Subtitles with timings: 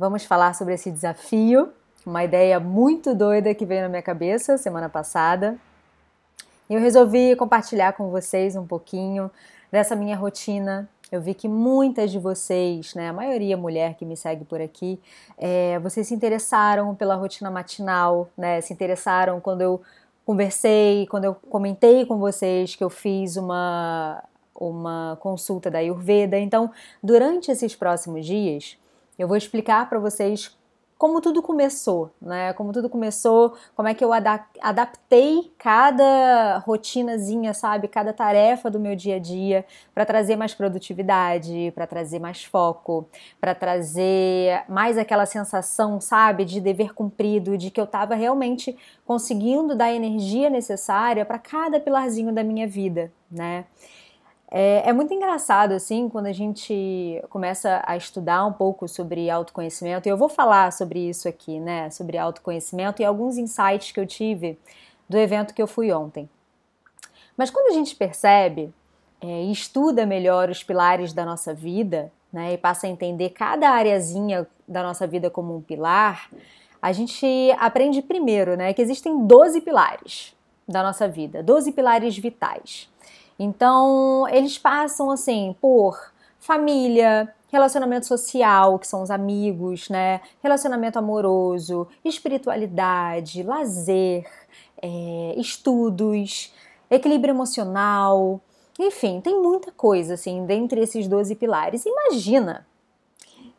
[0.00, 1.74] Vamos falar sobre esse desafio,
[2.06, 5.58] uma ideia muito doida que veio na minha cabeça semana passada.
[6.70, 9.30] E eu resolvi compartilhar com vocês um pouquinho
[9.70, 10.88] dessa minha rotina.
[11.12, 14.98] Eu vi que muitas de vocês, né, a maioria mulher que me segue por aqui,
[15.36, 19.82] é, vocês se interessaram pela rotina matinal, né, se interessaram quando eu
[20.24, 24.24] conversei, quando eu comentei com vocês que eu fiz uma,
[24.58, 26.38] uma consulta da Ayurveda.
[26.38, 26.70] Então,
[27.02, 28.79] durante esses próximos dias,
[29.20, 30.56] eu vou explicar para vocês
[30.96, 32.52] como tudo começou, né?
[32.54, 37.88] Como tudo começou, como é que eu adaptei cada rotinazinha, sabe?
[37.88, 39.64] Cada tarefa do meu dia a dia
[39.94, 43.06] para trazer mais produtividade, para trazer mais foco,
[43.40, 48.76] para trazer mais aquela sensação, sabe, de dever cumprido, de que eu estava realmente
[49.06, 53.64] conseguindo dar a energia necessária para cada pilarzinho da minha vida, né?
[54.50, 60.08] É, é, muito engraçado, assim, quando a gente começa a estudar um pouco sobre autoconhecimento,
[60.08, 64.06] e eu vou falar sobre isso aqui, né, sobre autoconhecimento e alguns insights que eu
[64.06, 64.58] tive
[65.08, 66.28] do evento que eu fui ontem.
[67.36, 68.74] Mas quando a gente percebe
[69.20, 73.70] é, e estuda melhor os pilares da nossa vida, né, e passa a entender cada
[73.70, 76.28] areazinha da nossa vida como um pilar,
[76.82, 80.34] a gente aprende primeiro, né, que existem 12 pilares
[80.66, 82.88] da nossa vida, 12 pilares vitais.
[83.42, 90.20] Então, eles passam assim por família, relacionamento social, que são os amigos, né?
[90.42, 94.30] Relacionamento amoroso, espiritualidade, lazer,
[94.82, 96.52] é, estudos,
[96.90, 98.42] equilíbrio emocional,
[98.78, 101.86] enfim, tem muita coisa assim dentre esses 12 pilares.
[101.86, 102.66] Imagina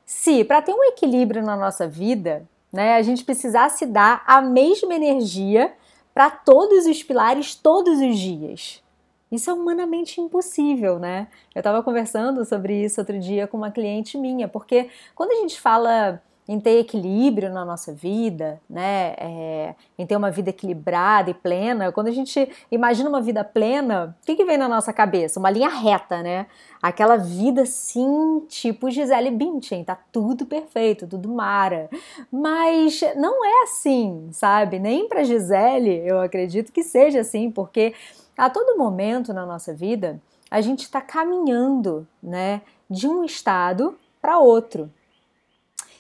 [0.06, 4.94] se para ter um equilíbrio na nossa vida, né, a gente precisasse dar a mesma
[4.94, 5.74] energia
[6.14, 8.84] para todos os pilares todos os dias.
[9.32, 11.28] Isso é humanamente impossível, né?
[11.56, 15.60] Eu estava conversando sobre isso outro dia com uma cliente minha, porque quando a gente
[15.60, 21.34] fala em ter equilíbrio na nossa vida, né, é, em ter uma vida equilibrada e
[21.34, 25.40] plena, quando a gente imagina uma vida plena, o que, que vem na nossa cabeça?
[25.40, 26.48] Uma linha reta, né?
[26.82, 31.90] Aquela vida sim, tipo Gisele Bündchen, tá tudo perfeito, tudo mara.
[32.30, 34.78] Mas não é assim, sabe?
[34.78, 37.94] Nem para Gisele eu acredito que seja assim, porque
[38.38, 44.40] a todo momento na nossa vida, a gente está caminhando, né, de um estado para
[44.40, 44.92] outro.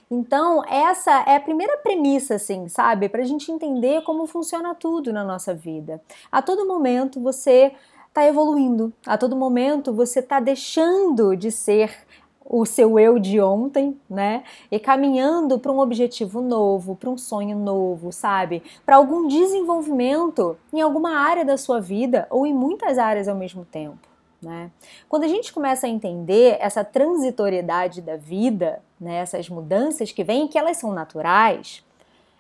[0.10, 3.08] Então, essa é a primeira premissa, assim, sabe?
[3.08, 6.02] Para a gente entender como funciona tudo na nossa vida.
[6.30, 7.74] A todo momento você
[8.10, 12.06] está evoluindo, a todo momento você está deixando de ser
[12.46, 14.44] o seu eu de ontem, né?
[14.70, 18.62] E caminhando para um objetivo novo, para um sonho novo, sabe?
[18.86, 23.64] Para algum desenvolvimento em alguma área da sua vida ou em muitas áreas ao mesmo
[23.66, 24.12] tempo.
[24.42, 24.72] Né?
[25.08, 30.48] Quando a gente começa a entender essa transitoriedade da vida, né, essas mudanças que vêm,
[30.48, 31.84] que elas são naturais,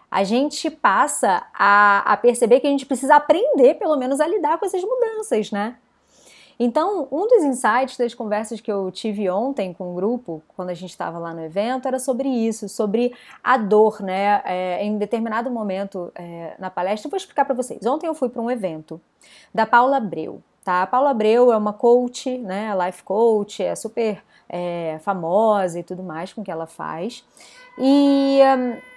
[0.09, 4.57] a gente passa a, a perceber que a gente precisa aprender, pelo menos, a lidar
[4.57, 5.77] com essas mudanças, né?
[6.63, 10.75] Então, um dos insights das conversas que eu tive ontem com o grupo, quando a
[10.75, 14.43] gente estava lá no evento, era sobre isso, sobre a dor, né?
[14.45, 17.83] É, em determinado momento é, na palestra, eu vou explicar para vocês.
[17.83, 19.01] Ontem eu fui para um evento
[19.51, 20.83] da Paula Abreu, tá?
[20.83, 22.71] A Paula Abreu é uma coach, né?
[22.85, 27.25] Life coach, é super é, famosa e tudo mais com o que ela faz.
[27.75, 28.39] E.
[28.55, 28.91] Um,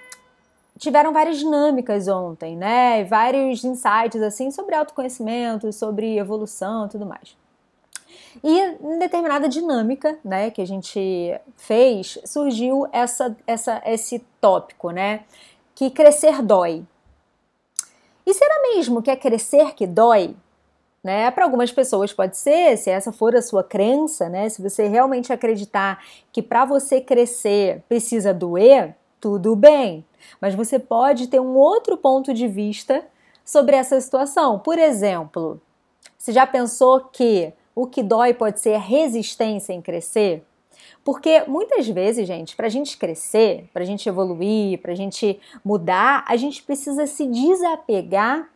[0.77, 3.03] tiveram várias dinâmicas ontem, né?
[3.05, 7.35] Vários insights assim sobre autoconhecimento, sobre evolução tudo mais.
[8.43, 15.23] E em determinada dinâmica, né, que a gente fez, surgiu essa, essa, esse tópico, né,
[15.73, 16.83] que crescer dói.
[18.25, 20.35] E será mesmo que é crescer que dói?
[21.03, 21.29] Né?
[21.29, 24.49] Para algumas pessoas pode ser, se essa for a sua crença, né?
[24.49, 30.03] Se você realmente acreditar que para você crescer precisa doer, tudo bem.
[30.41, 33.05] Mas você pode ter um outro ponto de vista
[33.43, 34.57] sobre essa situação.
[34.57, 35.61] Por exemplo,
[36.17, 40.43] você já pensou que o que dói pode ser resistência em crescer.
[41.03, 45.39] Porque muitas vezes, gente, para a gente crescer, para a gente evoluir, para a gente
[45.63, 48.49] mudar, a gente precisa se desapegar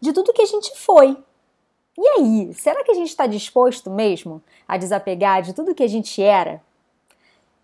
[0.00, 1.16] de tudo que a gente foi.
[1.96, 5.88] E aí, será que a gente está disposto mesmo a desapegar de tudo que a
[5.88, 6.60] gente era?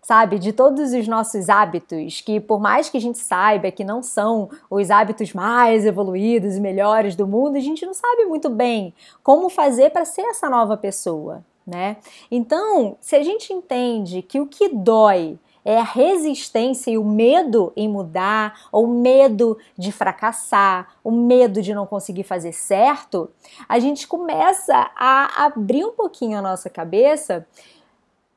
[0.01, 0.39] Sabe?
[0.39, 4.49] De todos os nossos hábitos, que por mais que a gente saiba que não são
[4.69, 8.93] os hábitos mais evoluídos e melhores do mundo, a gente não sabe muito bem
[9.23, 11.97] como fazer para ser essa nova pessoa, né?
[12.29, 17.71] Então, se a gente entende que o que dói é a resistência e o medo
[17.75, 23.29] em mudar, ou medo de fracassar, o medo de não conseguir fazer certo,
[23.69, 27.45] a gente começa a abrir um pouquinho a nossa cabeça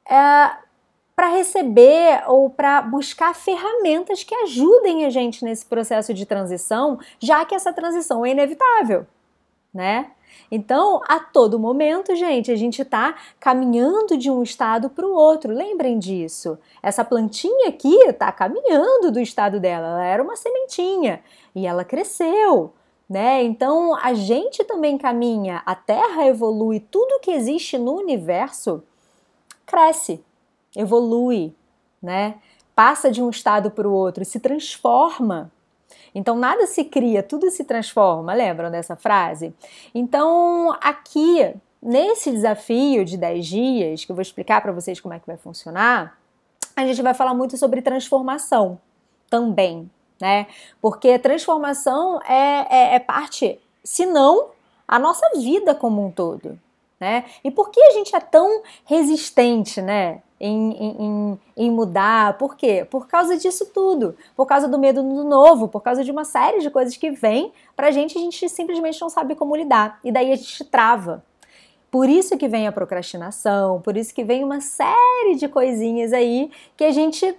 [0.06, 0.50] é,
[1.14, 7.44] para receber ou para buscar ferramentas que ajudem a gente nesse processo de transição, já
[7.44, 9.06] que essa transição é inevitável,
[9.72, 10.10] né?
[10.50, 15.52] Então, a todo momento, gente, a gente está caminhando de um estado para o outro.
[15.52, 16.58] Lembrem disso.
[16.82, 19.86] Essa plantinha aqui está caminhando do estado dela.
[19.86, 21.22] Ela era uma sementinha
[21.54, 22.72] e ela cresceu.
[23.08, 23.42] Né?
[23.42, 28.82] Então a gente também caminha, a Terra evolui, tudo que existe no universo
[29.66, 30.24] cresce,
[30.76, 31.54] evolui,
[32.02, 32.36] né?
[32.74, 35.50] Passa de um estado para o outro, se transforma.
[36.14, 38.32] Então nada se cria, tudo se transforma.
[38.34, 39.54] Lembram dessa frase?
[39.94, 45.18] Então aqui nesse desafio de 10 dias, que eu vou explicar para vocês como é
[45.18, 46.18] que vai funcionar,
[46.74, 48.80] a gente vai falar muito sobre transformação
[49.28, 50.46] também, né?
[50.80, 54.48] Porque transformação é, é, é parte, se não,
[54.88, 56.58] a nossa vida como um todo.
[57.00, 57.24] Né?
[57.42, 60.22] E por que a gente é tão resistente, né?
[60.40, 62.36] Em, em, em, mudar.
[62.36, 62.86] Por quê?
[62.90, 64.14] Por causa disso tudo.
[64.36, 67.52] Por causa do medo do novo, por causa de uma série de coisas que vem
[67.74, 69.98] pra gente, a gente simplesmente não sabe como lidar.
[70.04, 71.24] E daí a gente trava.
[71.90, 76.50] Por isso que vem a procrastinação, por isso que vem uma série de coisinhas aí
[76.76, 77.34] que a gente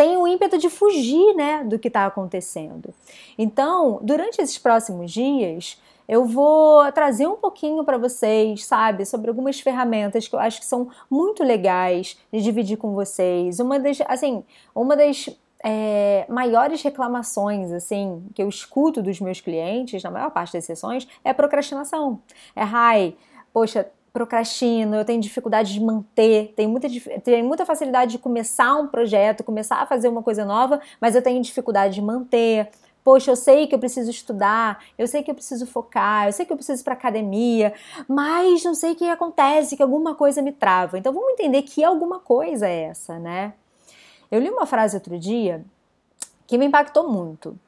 [0.00, 2.92] tem o ímpeto de fugir né, do que está acontecendo.
[3.36, 5.78] Então, durante esses próximos dias,
[6.10, 10.66] eu vou trazer um pouquinho para vocês, sabe, sobre algumas ferramentas que eu acho que
[10.66, 13.60] são muito legais de dividir com vocês.
[13.60, 14.42] Uma das, assim,
[14.74, 15.30] uma das
[15.62, 21.06] é, maiores reclamações assim que eu escuto dos meus clientes, na maior parte das sessões,
[21.22, 22.20] é procrastinação.
[22.56, 23.14] É, ai,
[23.52, 26.88] poxa, procrastino, eu tenho dificuldade de manter, tenho muita,
[27.22, 31.22] tenho muita facilidade de começar um projeto, começar a fazer uma coisa nova, mas eu
[31.22, 32.68] tenho dificuldade de manter.
[33.02, 36.44] Poxa, eu sei que eu preciso estudar, eu sei que eu preciso focar, eu sei
[36.44, 37.72] que eu preciso ir para academia,
[38.08, 40.98] mas não sei o que acontece, que alguma coisa me trava.
[40.98, 43.54] Então vamos entender que alguma coisa é essa, né?
[44.30, 45.64] Eu li uma frase outro dia
[46.46, 47.58] que me impactou muito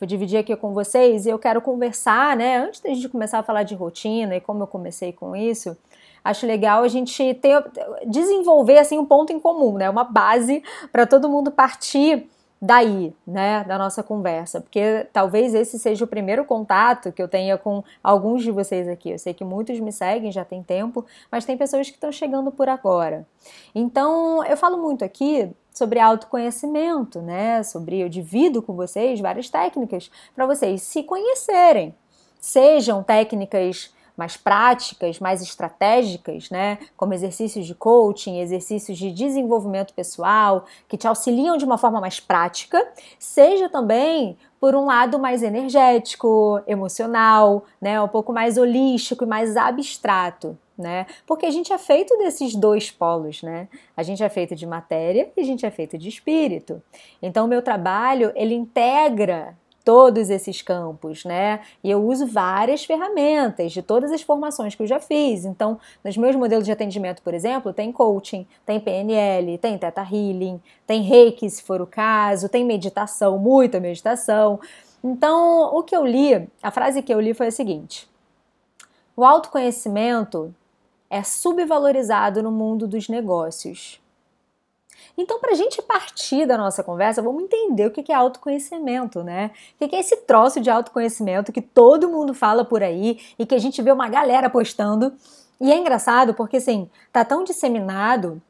[0.00, 2.56] vou dividir aqui com vocês e eu quero conversar, né?
[2.56, 5.76] Antes da gente começar a falar de rotina e como eu comecei com isso,
[6.24, 7.62] acho legal a gente ter,
[8.06, 9.90] desenvolver assim um ponto em comum, né?
[9.90, 12.26] Uma base para todo mundo partir
[12.60, 17.56] daí, né, da nossa conversa, porque talvez esse seja o primeiro contato que eu tenha
[17.56, 19.10] com alguns de vocês aqui.
[19.10, 22.50] Eu sei que muitos me seguem já tem tempo, mas tem pessoas que estão chegando
[22.52, 23.26] por agora.
[23.74, 27.62] Então, eu falo muito aqui sobre autoconhecimento, né?
[27.62, 31.94] Sobre eu divido com vocês várias técnicas para vocês se conhecerem.
[32.38, 36.78] Sejam técnicas mais práticas, mais estratégicas, né?
[36.96, 42.20] Como exercícios de coaching, exercícios de desenvolvimento pessoal, que te auxiliam de uma forma mais
[42.20, 42.86] prática,
[43.18, 48.00] seja também por um lado mais energético, emocional, né?
[48.00, 50.56] Um pouco mais holístico e mais abstrato.
[50.76, 51.04] Né?
[51.26, 53.68] Porque a gente é feito desses dois polos, né?
[53.94, 56.82] A gente é feito de matéria e a gente é feito de espírito.
[57.20, 61.60] Então, o meu trabalho, ele integra todos esses campos, né?
[61.82, 65.44] E eu uso várias ferramentas de todas as formações que eu já fiz.
[65.44, 70.60] Então, nos meus modelos de atendimento, por exemplo, tem coaching, tem PNL, tem Theta Healing,
[70.86, 74.60] tem Reiki, se for o caso, tem meditação, muita meditação.
[75.02, 78.08] Então, o que eu li, a frase que eu li foi a seguinte:
[79.16, 80.54] O autoconhecimento
[81.08, 84.00] é subvalorizado no mundo dos negócios.
[85.20, 89.50] Então, para a gente partir da nossa conversa, vamos entender o que é autoconhecimento, né?
[89.78, 93.54] O que é esse troço de autoconhecimento que todo mundo fala por aí e que
[93.54, 95.12] a gente vê uma galera postando.
[95.60, 98.40] E é engraçado porque, assim, tá tão disseminado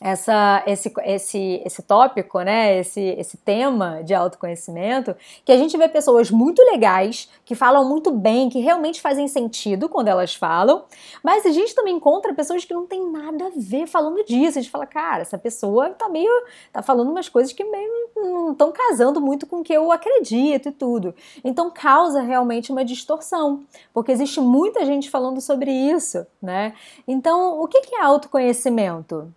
[0.00, 5.88] essa, esse, esse, esse tópico, né, esse, esse tema de autoconhecimento, que a gente vê
[5.88, 10.84] pessoas muito legais, que falam muito bem, que realmente fazem sentido quando elas falam,
[11.22, 14.58] mas a gente também encontra pessoas que não tem nada a ver falando disso.
[14.58, 16.30] A gente fala, cara, essa pessoa tá meio.
[16.72, 20.68] tá falando umas coisas que meio não estão casando muito com o que eu acredito
[20.68, 21.14] e tudo.
[21.44, 26.74] Então causa realmente uma distorção, porque existe muita gente falando sobre isso, né?
[27.06, 29.32] Então, o que é autoconhecimento?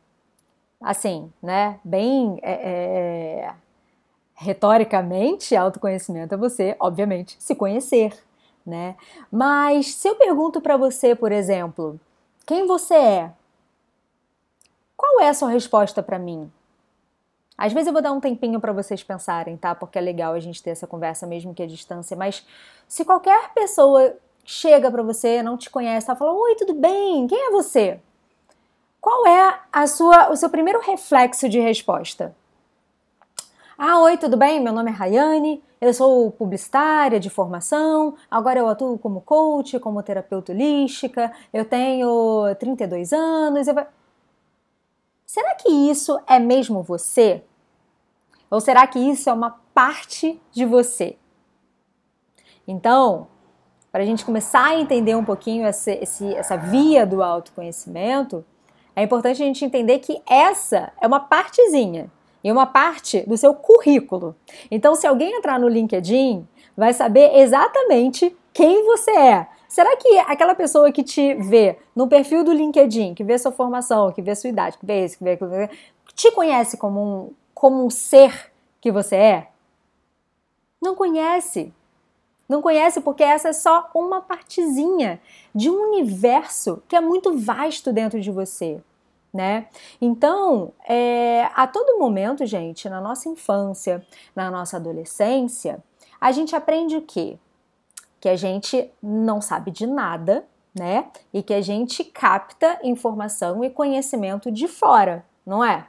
[0.81, 3.53] Assim, né, bem é, é,
[4.35, 8.13] retoricamente, autoconhecimento é você, obviamente, se conhecer,
[8.65, 8.95] né?
[9.31, 11.99] Mas se eu pergunto para você, por exemplo,
[12.45, 13.31] quem você é?
[14.95, 16.51] Qual é a sua resposta para mim?
[17.57, 19.73] Às vezes eu vou dar um tempinho para vocês pensarem, tá?
[19.73, 22.45] Porque é legal a gente ter essa conversa mesmo que a distância, mas
[22.87, 24.15] se qualquer pessoa
[24.45, 27.25] chega para você, não te conhece, tá falando: "Oi, tudo bem?
[27.27, 27.99] Quem é você?"
[28.99, 32.35] Qual é a sua, o seu primeiro reflexo de resposta?
[33.77, 34.59] Ah, oi, tudo bem?
[34.59, 40.01] Meu nome é Rayane, eu sou publicitária de formação, agora eu atuo como coach, como
[40.01, 43.67] terapeuta holística, eu tenho 32 anos.
[43.67, 43.75] Eu...
[45.27, 47.43] será que isso é mesmo você?
[48.49, 51.15] Ou será que isso é uma parte de você?
[52.67, 53.27] Então,
[53.91, 58.43] para a gente começar a entender um pouquinho essa, essa via do autoconhecimento,
[58.97, 62.09] é importante a gente entender que essa é uma partezinha
[62.43, 64.35] e uma parte do seu currículo.
[64.71, 69.47] Então, se alguém entrar no LinkedIn, vai saber exatamente quem você é.
[69.67, 74.11] Será que aquela pessoa que te vê no perfil do LinkedIn, que vê sua formação,
[74.11, 75.51] que vê sua idade, que vê isso, que vê aquilo,
[76.15, 78.51] te conhece como um, como um ser
[78.81, 79.47] que você é?
[80.81, 81.71] Não conhece.
[82.47, 85.19] Não conhece porque essa é só uma partezinha
[85.53, 88.81] de um universo que é muito vasto dentro de você.
[89.33, 89.67] Né?
[90.01, 95.83] Então, é, a todo momento, gente, na nossa infância, na nossa adolescência,
[96.19, 97.37] a gente aprende o quê?
[98.19, 101.07] Que a gente não sabe de nada, né?
[101.33, 105.87] E que a gente capta informação e conhecimento de fora, não é?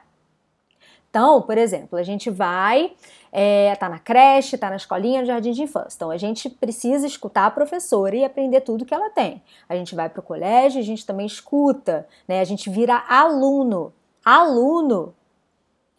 [1.09, 2.93] Então, por exemplo, a gente vai,
[3.31, 5.95] é, tá na creche, tá na escolinha, no jardim de infância.
[5.95, 9.41] Então, a gente precisa escutar a professora e aprender tudo que ela tem.
[9.67, 12.41] A gente vai para o colégio, a gente também escuta, né?
[12.41, 13.91] A gente vira aluno.
[14.23, 15.15] Aluno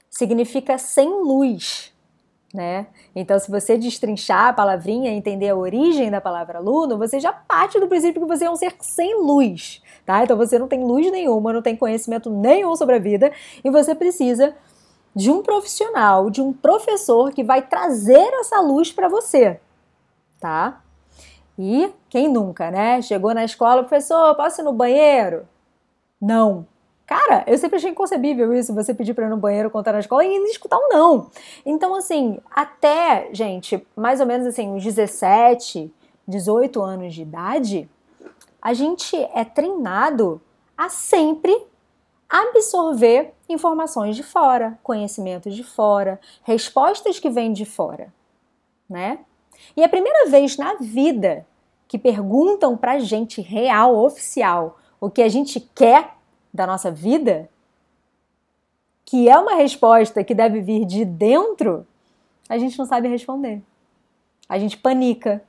[0.08, 1.92] significa sem luz,
[2.54, 2.86] né?
[3.14, 7.80] Então, se você destrinchar a palavrinha entender a origem da palavra aluno, você já parte
[7.80, 10.22] do princípio que você é um ser sem luz, tá?
[10.22, 13.32] Então, você não tem luz nenhuma, não tem conhecimento nenhum sobre a vida
[13.64, 14.54] e você precisa
[15.14, 19.60] de um profissional, de um professor que vai trazer essa luz para você,
[20.38, 20.80] tá?
[21.58, 23.02] E quem nunca, né?
[23.02, 25.46] Chegou na escola, professor, posso ir no banheiro?
[26.20, 26.66] Não.
[27.06, 30.24] Cara, eu sempre achei inconcebível isso, você pedir para ir no banheiro contar na escola
[30.24, 31.26] e escutar um não.
[31.66, 35.92] Então, assim, até, gente, mais ou menos assim, uns 17,
[36.28, 37.90] 18 anos de idade,
[38.62, 40.40] a gente é treinado
[40.78, 41.66] a sempre
[42.28, 48.12] absorver informações de fora, conhecimentos de fora, respostas que vêm de fora,
[48.88, 49.20] né?
[49.76, 51.46] E a primeira vez na vida
[51.86, 56.14] que perguntam pra gente real, oficial, o que a gente quer
[56.52, 57.48] da nossa vida,
[59.04, 61.86] que é uma resposta que deve vir de dentro,
[62.48, 63.62] a gente não sabe responder.
[64.48, 65.42] A gente panica,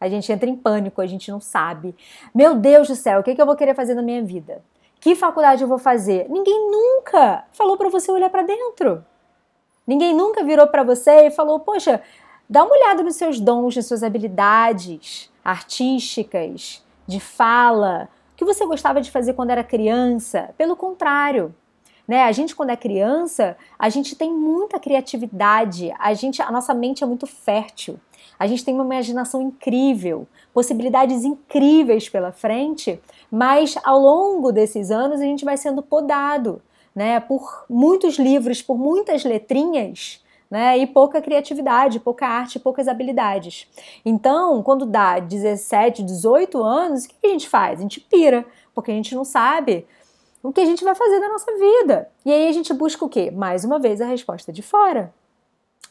[0.00, 1.94] a gente entra em pânico, a gente não sabe.
[2.34, 4.62] Meu Deus do céu, o que, que eu vou querer fazer na minha vida?
[5.02, 6.28] Que faculdade eu vou fazer?
[6.30, 9.04] Ninguém nunca falou para você olhar para dentro.
[9.84, 12.00] Ninguém nunca virou para você e falou: "Poxa,
[12.48, 18.64] dá uma olhada nos seus dons, nas suas habilidades artísticas, de fala, o que você
[18.64, 20.54] gostava de fazer quando era criança".
[20.56, 21.52] Pelo contrário,
[22.06, 22.22] né?
[22.22, 27.02] A gente quando é criança, a gente tem muita criatividade, a gente, a nossa mente
[27.02, 27.98] é muito fértil.
[28.38, 33.00] A gente tem uma imaginação incrível, possibilidades incríveis pela frente,
[33.32, 36.60] mas ao longo desses anos a gente vai sendo podado,
[36.94, 43.66] né, por muitos livros, por muitas letrinhas, né, e pouca criatividade, pouca arte, poucas habilidades.
[44.04, 47.78] Então, quando dá 17, 18 anos, o que a gente faz?
[47.78, 49.86] A gente pira, porque a gente não sabe
[50.42, 52.10] o que a gente vai fazer da nossa vida.
[52.26, 53.30] E aí a gente busca o quê?
[53.30, 55.10] Mais uma vez a resposta de fora.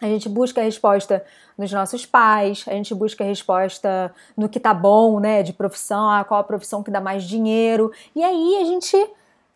[0.01, 1.24] A gente busca a resposta
[1.55, 6.10] nos nossos pais, a gente busca a resposta no que tá bom, né, de profissão,
[6.10, 7.91] ah, qual a profissão que dá mais dinheiro.
[8.15, 8.98] E aí a gente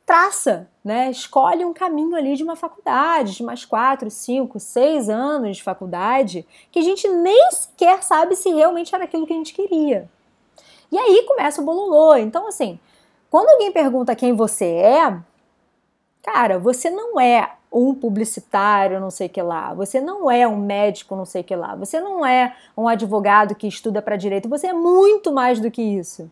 [0.05, 5.57] traça, né, escolhe um caminho ali de uma faculdade, de mais quatro, cinco, seis anos
[5.57, 9.53] de faculdade, que a gente nem sequer sabe se realmente era aquilo que a gente
[9.53, 10.07] queria.
[10.91, 12.15] E aí começa o bololô.
[12.15, 12.79] Então, assim,
[13.31, 15.17] quando alguém pergunta quem você é,
[16.21, 19.73] cara, você não é um publicitário, não sei que lá.
[19.73, 21.75] Você não é um médico, não sei que lá.
[21.75, 24.49] Você não é um advogado que estuda para direito.
[24.49, 26.31] Você é muito mais do que isso.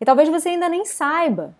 [0.00, 1.54] E talvez você ainda nem saiba.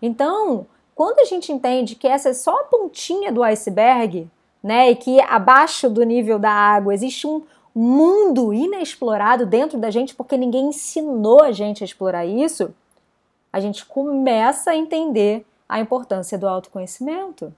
[0.00, 4.28] Então, quando a gente entende que essa é só a pontinha do iceberg,
[4.62, 7.42] né, e que abaixo do nível da água existe um
[7.74, 12.74] mundo inexplorado dentro da gente porque ninguém ensinou a gente a explorar isso,
[13.52, 17.52] a gente começa a entender a importância do autoconhecimento.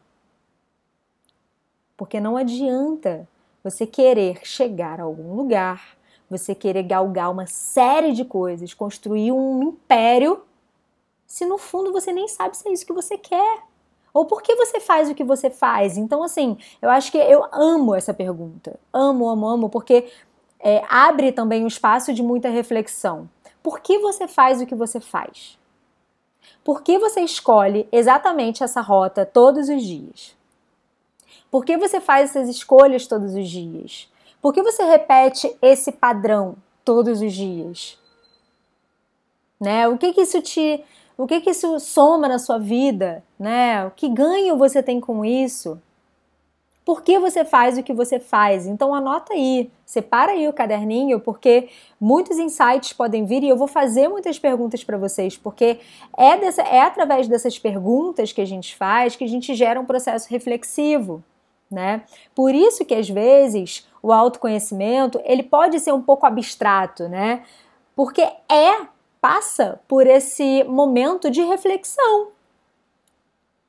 [1.99, 3.29] Porque não adianta
[3.63, 5.99] você querer chegar a algum lugar,
[6.31, 10.45] você querer galgar uma série de coisas, construir um império,
[11.27, 13.63] se no fundo você nem sabe se é isso que você quer.
[14.15, 15.99] Ou por que você faz o que você faz?
[15.99, 18.79] Então, assim, eu acho que eu amo essa pergunta.
[18.93, 20.09] Amo, amo, amo, porque
[20.61, 23.29] é, abre também um espaço de muita reflexão.
[23.61, 25.59] Por que você faz o que você faz?
[26.63, 30.38] Por que você escolhe exatamente essa rota todos os dias?
[31.51, 34.09] Por que você faz essas escolhas todos os dias?
[34.41, 37.99] Por que você repete esse padrão todos os dias?
[39.61, 39.89] Né?
[39.89, 40.85] O que, que isso te
[41.17, 43.85] O que que isso soma na sua vida, né?
[43.87, 45.81] O que ganho você tem com isso?
[46.89, 48.67] Por que você faz o que você faz?
[48.67, 51.69] Então anota aí, separa aí o caderninho, porque
[52.01, 55.81] muitos insights podem vir e eu vou fazer muitas perguntas para vocês, porque
[56.17, 59.85] é, dessa, é através dessas perguntas que a gente faz que a gente gera um
[59.85, 61.23] processo reflexivo.
[61.71, 62.03] Né?
[62.35, 67.45] Por isso que às vezes o autoconhecimento ele pode ser um pouco abstrato, né?
[67.95, 68.87] Porque é
[69.21, 72.29] passa por esse momento de reflexão.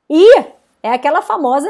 [0.08, 0.44] E
[0.82, 1.68] é aquela famosa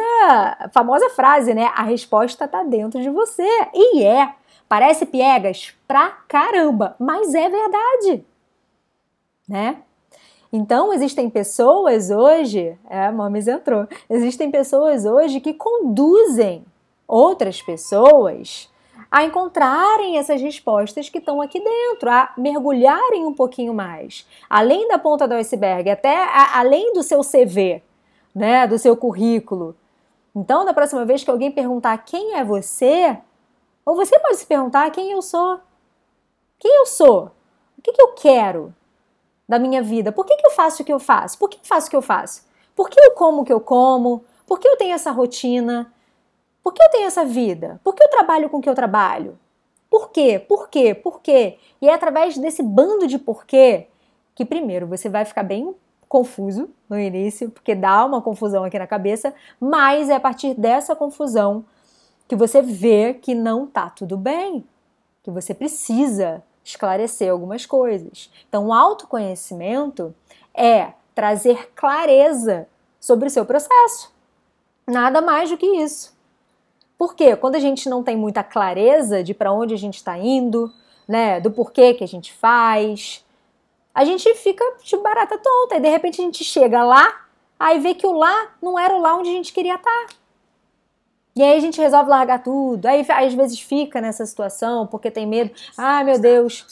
[0.72, 1.70] famosa frase, né?
[1.75, 3.49] A resposta está dentro de você.
[3.75, 4.34] E é.
[4.68, 8.25] Parece piegas pra caramba, mas é verdade.
[9.49, 9.82] Né?
[10.52, 16.64] Então, existem pessoas hoje, é, a Mames entrou, existem pessoas hoje que conduzem
[17.07, 18.69] outras pessoas
[19.11, 24.99] a encontrarem essas respostas que estão aqui dentro, a mergulharem um pouquinho mais, além da
[24.99, 27.83] ponta do iceberg, até a, além do seu CV,
[28.35, 29.76] né, do seu currículo.
[30.35, 33.19] Então, da próxima vez que alguém perguntar quem é você,
[33.85, 35.59] ou você pode se perguntar quem eu sou.
[36.59, 37.33] Quem eu sou?
[37.76, 38.75] O que, que eu quero
[39.50, 40.12] da minha vida?
[40.12, 41.37] Por que, que eu faço o que eu faço?
[41.37, 42.47] Por que eu faço o que eu faço?
[42.73, 44.25] Por que eu como o que eu como?
[44.47, 45.92] Por que eu tenho essa rotina?
[46.62, 47.80] Por que eu tenho essa vida?
[47.83, 49.37] Por que eu trabalho com o que eu trabalho?
[49.90, 50.38] Por quê?
[50.38, 50.95] Por quê?
[50.95, 51.59] Por quê?
[51.83, 53.88] E é através desse bando de porquê
[54.37, 55.75] que primeiro você vai ficar bem
[56.09, 60.95] confuso no início, porque dá uma confusão aqui na cabeça, mas é a partir dessa
[60.95, 61.64] confusão
[62.28, 64.64] que você vê que não tá tudo bem,
[65.25, 66.40] que você precisa
[66.71, 68.31] esclarecer algumas coisas.
[68.49, 70.15] Então, o autoconhecimento
[70.55, 72.67] é trazer clareza
[72.99, 74.12] sobre o seu processo.
[74.87, 76.17] Nada mais do que isso.
[76.99, 80.73] Porque quando a gente não tem muita clareza de para onde a gente está indo,
[81.09, 83.25] né, do porquê que a gente faz,
[83.95, 87.27] a gente fica de barata tonta e de repente a gente chega lá,
[87.59, 90.07] aí vê que o lá não era o lá onde a gente queria estar.
[91.40, 92.85] E aí a gente resolve largar tudo.
[92.85, 95.50] Aí às vezes fica nessa situação porque tem medo.
[95.75, 96.66] Ah, meu Deus,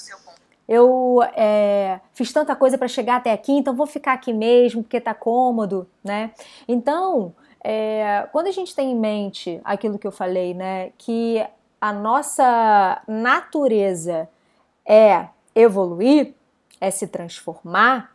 [0.68, 5.00] eu é, fiz tanta coisa para chegar até aqui, então vou ficar aqui mesmo porque
[5.00, 6.32] tá cômodo, né?
[6.69, 7.32] Então,
[7.64, 11.43] é, quando a gente tem em mente aquilo que eu falei, né, que
[11.80, 14.28] a nossa natureza
[14.84, 16.34] é evoluir,
[16.78, 18.14] é se transformar,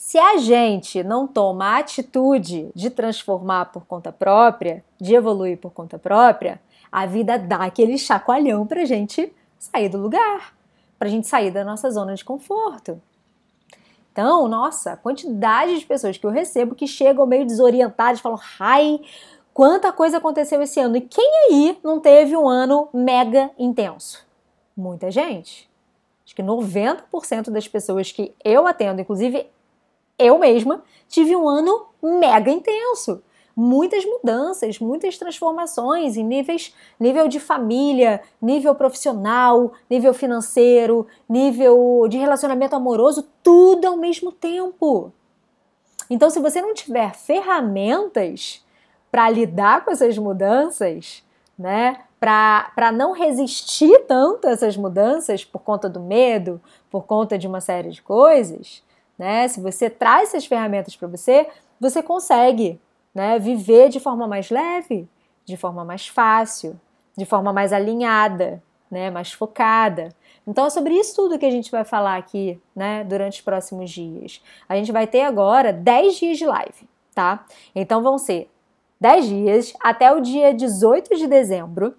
[0.00, 5.72] se a gente não toma a atitude de transformar por conta própria, de evoluir por
[5.72, 6.58] conta própria,
[6.90, 10.54] a vida dá aquele chacoalhão pra gente sair do lugar,
[10.98, 12.98] pra gente sair da nossa zona de conforto.
[14.10, 18.40] Então, nossa, a quantidade de pessoas que eu recebo que chegam meio desorientadas e falam:
[18.58, 19.00] ai,
[19.52, 20.96] quanta coisa aconteceu esse ano.
[20.96, 24.26] E quem aí não teve um ano mega intenso?
[24.74, 25.68] Muita gente.
[26.24, 29.46] Acho que 90% das pessoas que eu atendo, inclusive
[30.20, 33.22] eu mesma, tive um ano mega intenso.
[33.56, 42.16] Muitas mudanças, muitas transformações em níveis, nível de família, nível profissional, nível financeiro, nível de
[42.16, 45.12] relacionamento amoroso, tudo ao mesmo tempo.
[46.08, 48.64] Então, se você não tiver ferramentas
[49.10, 51.22] para lidar com essas mudanças,
[51.58, 57.46] né, para não resistir tanto a essas mudanças por conta do medo, por conta de
[57.46, 58.82] uma série de coisas,
[59.20, 59.46] né?
[59.48, 61.46] Se você traz essas ferramentas para você,
[61.78, 62.80] você consegue,
[63.14, 65.06] né, viver de forma mais leve,
[65.44, 66.80] de forma mais fácil,
[67.14, 70.08] de forma mais alinhada, né, mais focada.
[70.46, 73.90] Então é sobre isso tudo que a gente vai falar aqui, né, durante os próximos
[73.90, 74.42] dias.
[74.66, 77.44] A gente vai ter agora 10 dias de live, tá?
[77.74, 78.50] Então vão ser
[78.98, 81.94] 10 dias até o dia 18 de dezembro.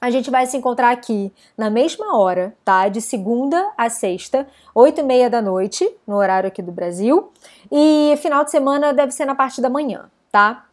[0.00, 2.88] A gente vai se encontrar aqui na mesma hora, tá?
[2.88, 7.32] De segunda a sexta, oito e meia da noite, no horário aqui do Brasil.
[7.72, 10.66] E final de semana deve ser na parte da manhã, tá?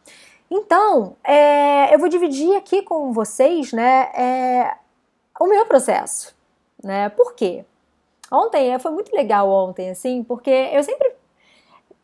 [0.50, 4.76] Então, é, eu vou dividir aqui com vocês, né, é,
[5.40, 6.34] o meu processo,
[6.82, 7.08] né?
[7.08, 7.64] Por quê?
[8.30, 11.13] Ontem, foi muito legal ontem, assim, porque eu sempre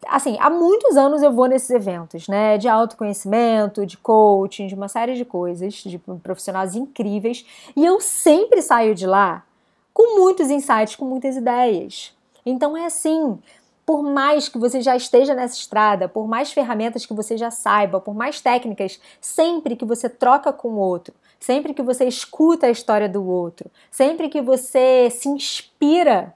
[0.06, 4.88] assim, há muitos anos eu vou nesses eventos, né, de autoconhecimento, de coaching, de uma
[4.88, 7.44] série de coisas, de profissionais incríveis,
[7.76, 9.44] e eu sempre saio de lá
[9.92, 12.14] com muitos insights, com muitas ideias.
[12.44, 13.38] Então é assim,
[13.84, 18.00] por mais que você já esteja nessa estrada, por mais ferramentas que você já saiba,
[18.00, 22.70] por mais técnicas, sempre que você troca com o outro, sempre que você escuta a
[22.70, 26.34] história do outro, sempre que você se inspira,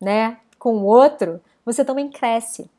[0.00, 2.70] né, com o outro, você também cresce.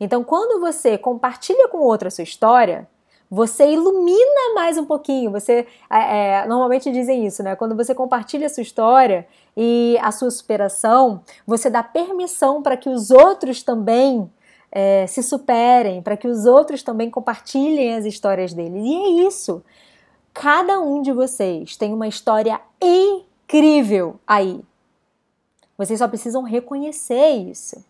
[0.00, 2.88] Então, quando você compartilha com outro a sua história,
[3.30, 5.30] você ilumina mais um pouquinho.
[5.30, 7.54] Você é, é, normalmente dizem isso, né?
[7.54, 12.88] Quando você compartilha a sua história e a sua superação, você dá permissão para que
[12.88, 14.28] os outros também
[14.72, 18.82] é, se superem, para que os outros também compartilhem as histórias deles.
[18.84, 19.62] E é isso.
[20.34, 24.60] Cada um de vocês tem uma história incrível aí.
[25.78, 27.84] Vocês só precisam reconhecer isso.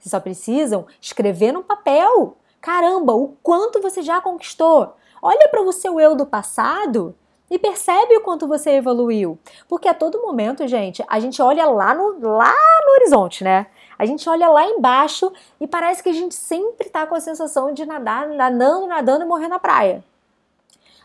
[0.00, 4.94] Vocês só precisam escrever no papel Caramba, o quanto você já conquistou!
[5.22, 7.14] Olha para o seu eu do passado
[7.50, 9.38] e percebe o quanto você evoluiu.
[9.66, 12.54] Porque a todo momento, gente, a gente olha lá no, lá
[12.86, 13.66] no horizonte, né?
[13.98, 17.72] A gente olha lá embaixo e parece que a gente sempre tá com a sensação
[17.72, 20.04] de nadar, nadando, nadando e morrer na praia.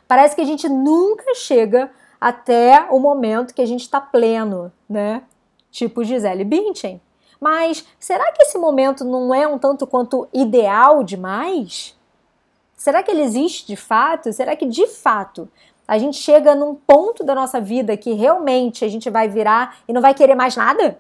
[0.07, 5.23] Parece que a gente nunca chega até o momento que a gente está pleno, né?
[5.71, 7.01] Tipo Gisele Bündchen.
[7.45, 11.95] Mas será que esse momento não é um tanto quanto ideal demais?
[12.75, 14.33] Será que ele existe de fato?
[14.33, 15.47] Será que de fato
[15.87, 19.93] a gente chega num ponto da nossa vida que realmente a gente vai virar e
[19.93, 20.99] não vai querer mais nada?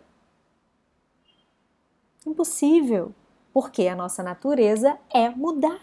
[2.27, 3.11] Impossível,
[3.51, 5.81] porque a nossa natureza é mudar.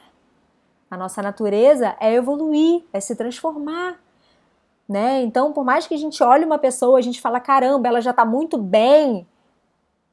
[0.88, 4.00] A nossa natureza é evoluir, é se transformar.
[4.88, 5.22] Né?
[5.22, 8.12] Então, por mais que a gente olhe uma pessoa, a gente fala: caramba, ela já
[8.12, 9.26] está muito bem,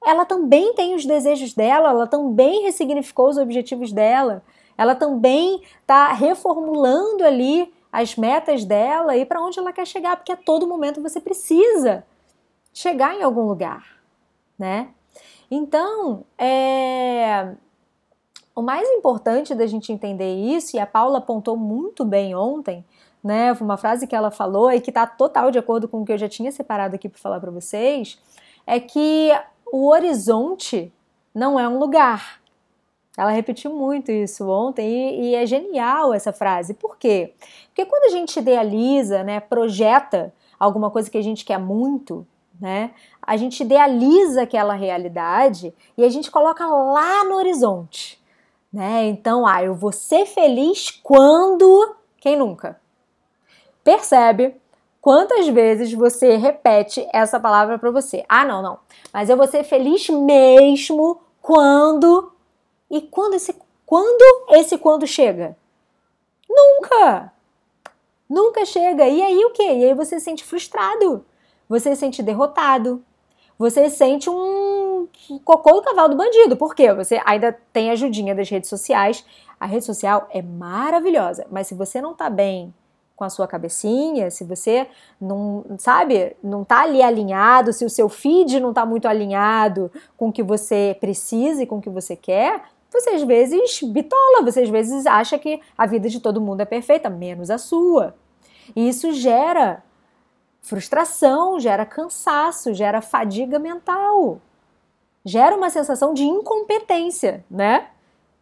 [0.06, 4.44] ela também tem os desejos dela, ela também ressignificou os objetivos dela,
[4.78, 10.32] ela também está reformulando ali as metas dela e para onde ela quer chegar, porque
[10.32, 12.06] a todo momento você precisa
[12.74, 13.84] chegar em algum lugar,
[14.58, 14.90] né?
[15.52, 17.56] Então, é...
[18.56, 22.86] o mais importante da gente entender isso, e a Paula apontou muito bem ontem,
[23.24, 23.52] né?
[23.54, 26.18] Uma frase que ela falou e que está total de acordo com o que eu
[26.18, 28.20] já tinha separado aqui para falar para vocês,
[28.66, 29.32] é que
[29.72, 30.92] o horizonte
[31.34, 32.40] não é um lugar.
[33.18, 36.74] Ela repetiu muito isso ontem e, e, é genial essa frase.
[36.74, 37.34] Por quê?
[37.68, 42.26] Porque quando a gente idealiza, né, projeta alguma coisa que a gente quer muito,
[42.60, 48.20] né, a gente idealiza aquela realidade e a gente coloca lá no horizonte.
[48.72, 49.08] Né?
[49.08, 51.96] Então, ah, eu vou ser feliz quando.
[52.20, 52.80] Quem nunca?
[53.84, 54.56] Percebe
[55.02, 58.26] Quantas vezes você repete essa palavra para você?
[58.28, 58.80] Ah, não, não.
[59.14, 62.32] Mas eu vou ser feliz mesmo quando.
[62.92, 65.58] E quando esse quando esse quando chega?
[66.50, 67.32] Nunca.
[68.30, 69.08] Nunca chega.
[69.08, 69.64] E aí o quê?
[69.64, 71.26] E aí você se sente frustrado.
[71.68, 73.04] Você se sente derrotado.
[73.58, 75.08] Você sente um
[75.44, 76.58] cocô do cavalo do bandido.
[76.58, 76.94] Por quê?
[76.94, 79.26] Você ainda tem a ajudinha das redes sociais.
[79.60, 82.74] A rede social é maravilhosa, mas se você não tá bem
[83.20, 84.88] com a sua cabecinha, se você
[85.20, 90.30] não, sabe, não tá ali alinhado, se o seu feed não tá muito alinhado com
[90.30, 94.62] o que você precisa e com o que você quer, você às vezes bitola, você
[94.62, 98.16] às vezes acha que a vida de todo mundo é perfeita, menos a sua.
[98.74, 99.84] E isso gera
[100.62, 104.40] frustração, gera cansaço, gera fadiga mental.
[105.26, 107.90] Gera uma sensação de incompetência, né?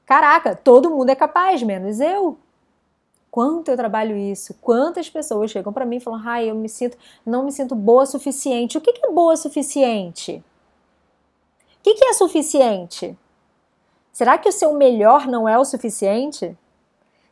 [0.05, 2.37] Caraca, todo mundo é capaz, menos eu
[3.37, 6.97] quanto eu trabalho isso, quantas pessoas chegam para mim e falam, ai, eu me sinto,
[7.23, 8.79] não me sinto boa o suficiente.
[8.79, 10.43] O que, que é boa o suficiente?
[11.77, 13.15] O que, que é suficiente?
[14.11, 16.57] Será que o seu melhor não é o suficiente?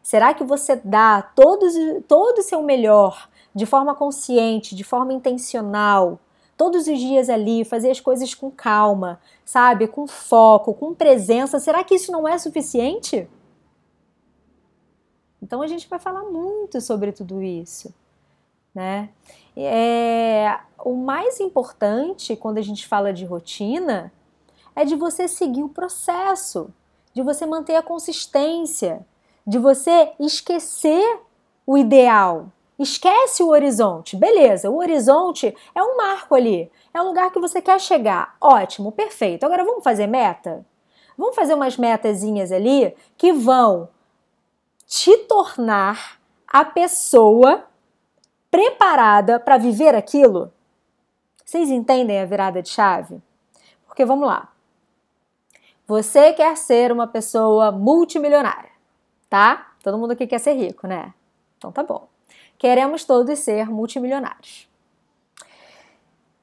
[0.04, 1.66] Será que você dá todo,
[2.08, 6.20] todo o seu melhor de forma consciente, de forma intencional,
[6.56, 9.88] todos os dias ali, fazer as coisas com calma, sabe?
[9.88, 11.60] Com foco, com presença?
[11.60, 13.28] Será que isso não é suficiente?
[15.46, 17.94] Então a gente vai falar muito sobre tudo isso,
[18.74, 19.10] né?
[19.56, 24.12] É, o mais importante quando a gente fala de rotina
[24.76, 26.74] é de você seguir o processo,
[27.14, 29.06] de você manter a consistência,
[29.46, 31.20] de você esquecer
[31.66, 32.48] o ideal.
[32.80, 34.18] Esquece o horizonte.
[34.18, 38.36] Beleza, o horizonte é um marco ali, é um lugar que você quer chegar.
[38.42, 39.46] Ótimo, perfeito.
[39.46, 40.66] Agora vamos fazer meta?
[41.16, 43.90] Vamos fazer umas metazinhas ali que vão
[44.86, 47.66] te tornar a pessoa
[48.52, 50.52] preparada para viver aquilo?
[51.44, 53.22] Vocês entendem a virada de chave?
[53.86, 54.50] Porque vamos lá.
[55.88, 58.72] Você quer ser uma pessoa multimilionária,
[59.30, 59.74] tá?
[59.84, 61.14] Todo mundo aqui quer ser rico, né?
[61.58, 62.08] Então tá bom.
[62.58, 64.68] Queremos todos ser multimilionários.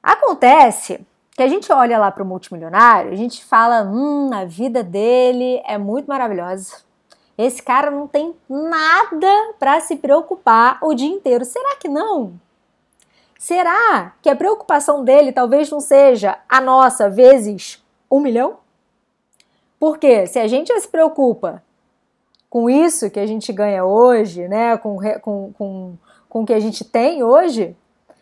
[0.02, 4.82] Acontece que a gente olha lá para o multimilionário, a gente fala, hum, a vida
[4.82, 6.84] dele é muito maravilhosa
[7.36, 11.44] esse cara não tem nada para se preocupar o dia inteiro.
[11.44, 12.34] Será que não?
[13.38, 18.58] Será que a preocupação dele talvez não seja a nossa vezes um milhão?
[19.80, 21.62] Porque se a gente se preocupa
[22.48, 24.76] com isso que a gente ganha hoje, né?
[24.76, 25.94] Com, com, com,
[26.28, 27.74] com o que a gente tem hoje,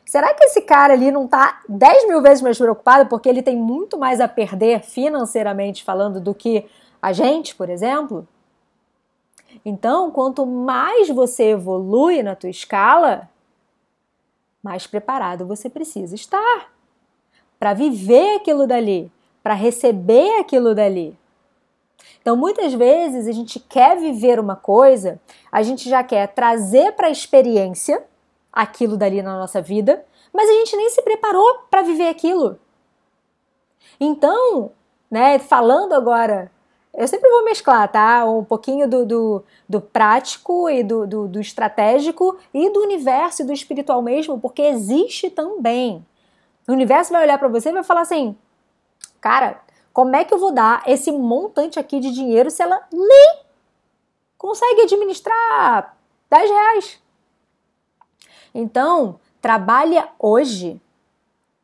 [0.07, 3.57] será que esse cara ali não está 10 mil vezes mais preocupado porque ele tem
[3.57, 6.65] muito mais a perder financeiramente falando do que
[7.03, 8.27] a gente, por exemplo?
[9.65, 13.29] Então, quanto mais você evolui na tua escala,
[14.63, 16.73] mais preparado você precisa estar
[17.59, 19.11] para viver aquilo dali,
[19.43, 21.19] para receber aquilo dali.
[22.21, 27.09] Então, muitas vezes a gente quer viver uma coisa, a gente já quer trazer para
[27.09, 28.05] a experiência
[28.53, 32.59] aquilo dali na nossa vida, mas a gente nem se preparou para viver aquilo.
[33.99, 34.73] Então,
[35.11, 36.51] né, falando agora
[36.93, 38.25] eu sempre vou mesclar, tá?
[38.25, 43.45] Um pouquinho do, do, do prático e do, do, do, estratégico e do universo e
[43.45, 46.05] do espiritual mesmo, porque existe também.
[46.69, 48.37] O universo vai olhar para você e vai falar assim:
[49.21, 53.41] cara, como é que eu vou dar esse montante aqui de dinheiro se ela nem
[54.37, 55.97] consegue administrar
[56.29, 57.03] 10 reais?
[58.53, 60.81] Então, trabalha hoje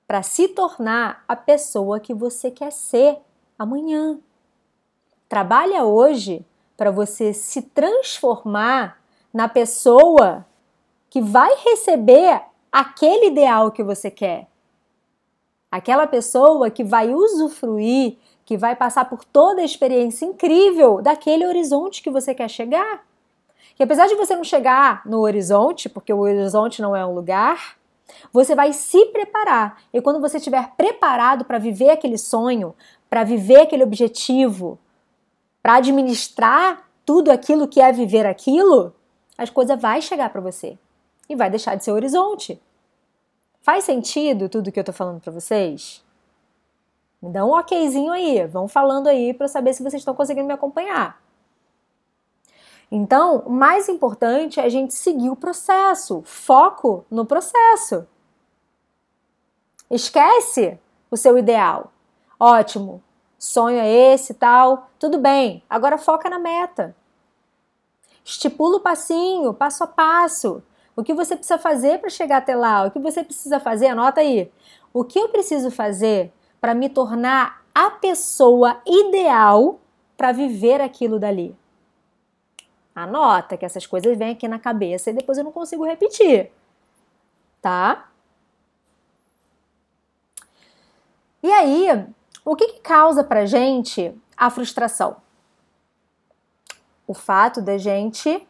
[0.07, 3.19] para se tornar a pessoa que você quer ser
[3.59, 4.19] amanhã.
[5.29, 6.45] Trabalha hoje
[6.77, 9.01] para você se transformar
[9.33, 10.47] na pessoa
[11.11, 14.47] que vai receber aquele ideal que você quer.
[15.71, 22.03] Aquela pessoa que vai usufruir, que vai passar por toda a experiência incrível daquele horizonte
[22.03, 23.05] que você quer chegar.
[23.79, 27.77] E apesar de você não chegar no horizonte, porque o horizonte não é um lugar,
[28.33, 29.83] você vai se preparar.
[29.93, 32.75] E quando você estiver preparado para viver aquele sonho,
[33.11, 34.79] para viver aquele objetivo,
[35.67, 38.95] para administrar tudo aquilo que é viver aquilo,
[39.37, 40.79] as coisas vai chegar para você
[41.29, 42.63] e vai deixar de ser horizonte.
[43.63, 46.05] Faz sentido tudo que eu tô falando para vocês?
[47.21, 50.55] Me dá um okzinho aí, vão falando aí para saber se vocês estão conseguindo me
[50.55, 51.21] acompanhar.
[52.89, 58.07] Então, o mais importante é a gente seguir o processo, foco no processo.
[59.91, 60.79] Esquece
[61.11, 61.91] o seu ideal.
[62.39, 63.03] Ótimo,
[63.39, 66.95] sonho é esse tal, tudo bem, agora foca na meta.
[68.25, 70.63] Estipula o passinho, passo a passo.
[70.97, 72.85] O que você precisa fazer para chegar até lá?
[72.85, 73.89] O que você precisa fazer?
[73.89, 74.51] Anota aí.
[74.93, 79.79] O que eu preciso fazer para me tornar a pessoa ideal
[80.17, 81.55] para viver aquilo dali?
[82.95, 86.51] Anota que essas coisas vêm aqui na cabeça e depois eu não consigo repetir.
[87.61, 88.09] Tá?
[91.43, 92.07] E aí,
[92.47, 95.17] o que, que causa pra gente a frustração?
[97.05, 98.47] O fato da gente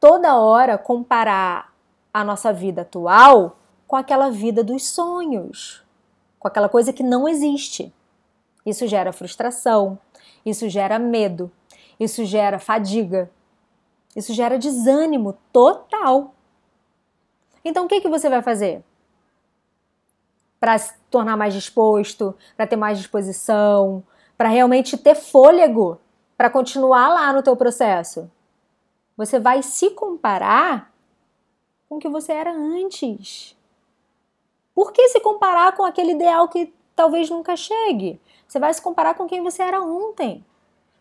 [0.00, 1.70] toda hora comparar
[2.14, 5.84] a nossa vida atual com aquela vida dos sonhos,
[6.38, 7.92] com aquela coisa que não existe.
[8.64, 9.98] Isso gera frustração,
[10.44, 11.52] isso gera medo,
[12.00, 13.30] isso gera fadiga,
[14.16, 16.34] isso gera desânimo total.
[17.62, 18.82] Então o que, que você vai fazer?
[20.58, 24.02] Para se tornar mais disposto, para ter mais disposição,
[24.36, 25.98] para realmente ter fôlego
[26.36, 28.30] para continuar lá no teu processo.
[29.16, 30.92] Você vai se comparar
[31.88, 33.56] com o que você era antes.
[34.74, 38.20] Por que se comparar com aquele ideal que talvez nunca chegue?
[38.46, 40.44] Você vai se comparar com quem você era ontem,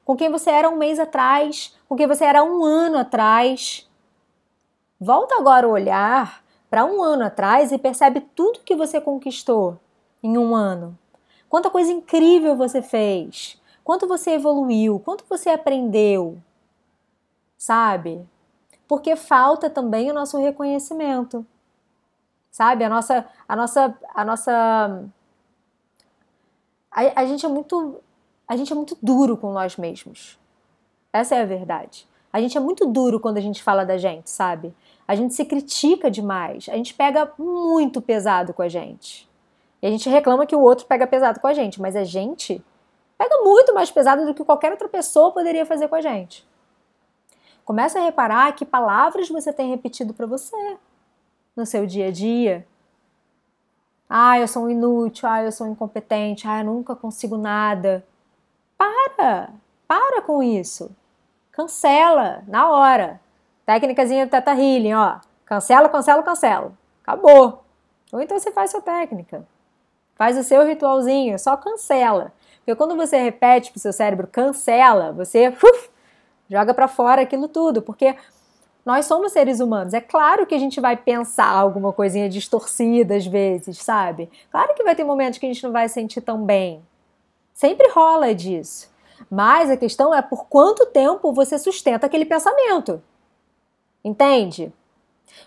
[0.06, 3.90] com quem você era um mês atrás, com quem você era um ano atrás.
[5.00, 6.45] Volta agora o olhar
[6.76, 9.80] para um ano atrás e percebe tudo que você conquistou
[10.22, 11.00] em um ano.
[11.48, 16.38] Quanta coisa incrível você fez, quanto você evoluiu, quanto você aprendeu,
[17.58, 18.28] sabe?
[18.90, 21.46] Porque falta também o nosso reconhecimento,
[22.52, 22.84] sabe?
[22.84, 25.06] A nossa, a nossa, a nossa,
[26.92, 28.02] a, a gente é muito,
[28.46, 30.38] a gente é muito duro com nós mesmos.
[31.14, 32.06] Essa é a verdade.
[32.34, 34.76] A gente é muito duro quando a gente fala da gente, sabe?
[35.08, 39.30] A gente se critica demais, a gente pega muito pesado com a gente.
[39.82, 42.64] E a gente reclama que o outro pega pesado com a gente, mas a gente
[43.18, 46.46] pega muito mais pesado do que qualquer outra pessoa poderia fazer com a gente.
[47.64, 50.78] Começa a reparar que palavras você tem repetido para você
[51.56, 52.66] no seu dia a dia.
[54.10, 58.06] Ah, eu sou um inútil, ah, eu sou um incompetente, ah, eu nunca consigo nada.
[58.78, 59.50] Para!
[59.88, 60.92] Para com isso.
[61.52, 63.20] Cancela na hora.
[63.66, 65.20] Técnicazinha do Teta Healing, ó.
[65.46, 66.72] Cancela, cancela, cancela.
[67.02, 67.64] Acabou.
[68.12, 69.46] Ou então você faz sua técnica.
[70.16, 72.32] Faz o seu ritualzinho, só cancela.
[72.58, 75.90] Porque quando você repete pro seu cérebro cancela, você uf,
[76.50, 78.16] joga para fora aquilo tudo, porque
[78.86, 79.94] nós somos seres humanos.
[79.94, 84.30] É claro que a gente vai pensar alguma coisinha distorcida às vezes, sabe?
[84.52, 86.84] Claro que vai ter momentos que a gente não vai sentir tão bem.
[87.54, 88.94] Sempre rola disso.
[89.30, 93.02] Mas a questão é por quanto tempo você sustenta aquele pensamento.
[94.06, 94.72] Entende?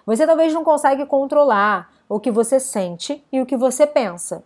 [0.04, 4.42] Você talvez não consegue controlar o que você sente e o que você pensa.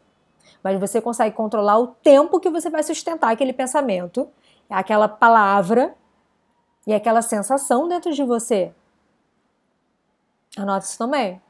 [0.62, 4.28] Mas você consegue controlar o tempo que você vai sustentar aquele pensamento,
[4.68, 5.94] aquela palavra
[6.86, 8.74] e aquela sensação dentro de você.
[10.58, 11.40] Anota isso também.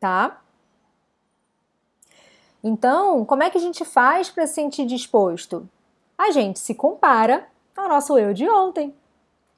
[0.00, 0.40] Tá?
[2.64, 5.68] Então, como é que a gente faz para se sentir disposto?
[6.18, 8.92] A gente se compara ao nosso eu de ontem.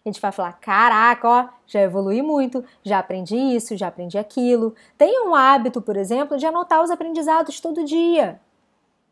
[0.09, 4.75] A gente vai falar: caraca, ó, já evolui muito, já aprendi isso, já aprendi aquilo.
[4.97, 8.41] Tenha um hábito, por exemplo, de anotar os aprendizados todo dia.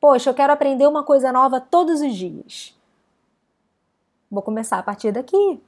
[0.00, 2.74] Poxa, eu quero aprender uma coisa nova todos os dias.
[4.30, 5.60] Vou começar a partir daqui.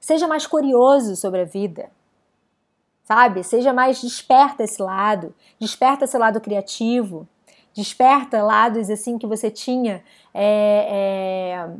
[0.00, 1.88] Seja mais curioso sobre a vida.
[3.04, 3.44] Sabe?
[3.44, 7.28] Seja mais desperta esse lado, desperta esse lado criativo,
[7.72, 10.02] desperta lados assim que você tinha,
[10.34, 11.70] é, é,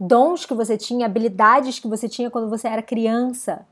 [0.00, 3.66] dons que você tinha, habilidades que você tinha quando você era criança,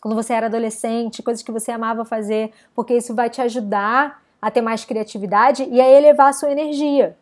[0.00, 4.50] quando você era adolescente, coisas que você amava fazer, porque isso vai te ajudar a
[4.50, 7.16] ter mais criatividade e a elevar a sua energia.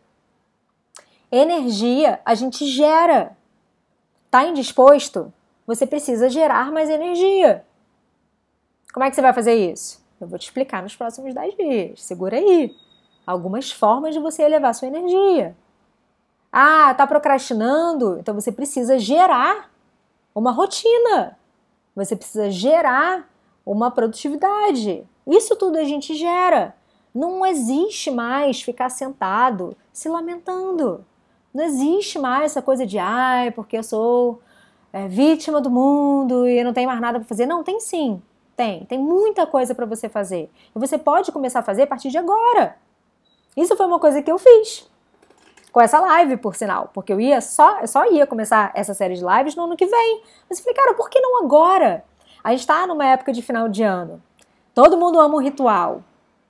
[1.29, 3.35] Energia a gente gera.
[4.31, 5.33] Tá indisposto?
[5.67, 7.65] Você precisa gerar mais energia.
[8.93, 10.01] Como é que você vai fazer isso?
[10.21, 12.03] Eu vou te explicar nos próximos 10 dias.
[12.03, 12.73] Segura aí.
[13.25, 15.55] Algumas formas de você elevar sua energia.
[16.57, 18.17] Ah, tá procrastinando?
[18.17, 19.69] Então você precisa gerar
[20.33, 21.37] uma rotina.
[21.93, 23.29] Você precisa gerar
[23.65, 25.03] uma produtividade.
[25.27, 26.73] Isso tudo a gente gera.
[27.13, 31.03] Não existe mais ficar sentado se lamentando.
[31.53, 34.41] Não existe mais essa coisa de, ai, porque eu sou
[34.93, 37.45] é, vítima do mundo e não tenho mais nada para fazer.
[37.45, 38.21] Não, tem sim.
[38.55, 38.85] Tem.
[38.85, 40.49] Tem muita coisa para você fazer.
[40.73, 42.77] E você pode começar a fazer a partir de agora.
[43.57, 44.89] Isso foi uma coisa que eu fiz.
[45.75, 46.89] Com essa live, por sinal.
[46.93, 49.85] Porque eu ia só, eu só ia começar essa série de lives no ano que
[49.85, 50.21] vem.
[50.49, 52.01] Mas eu falei, cara, por que não agora?
[52.41, 54.23] A gente está numa época de final de ano.
[54.73, 56.01] Todo mundo ama o ritual,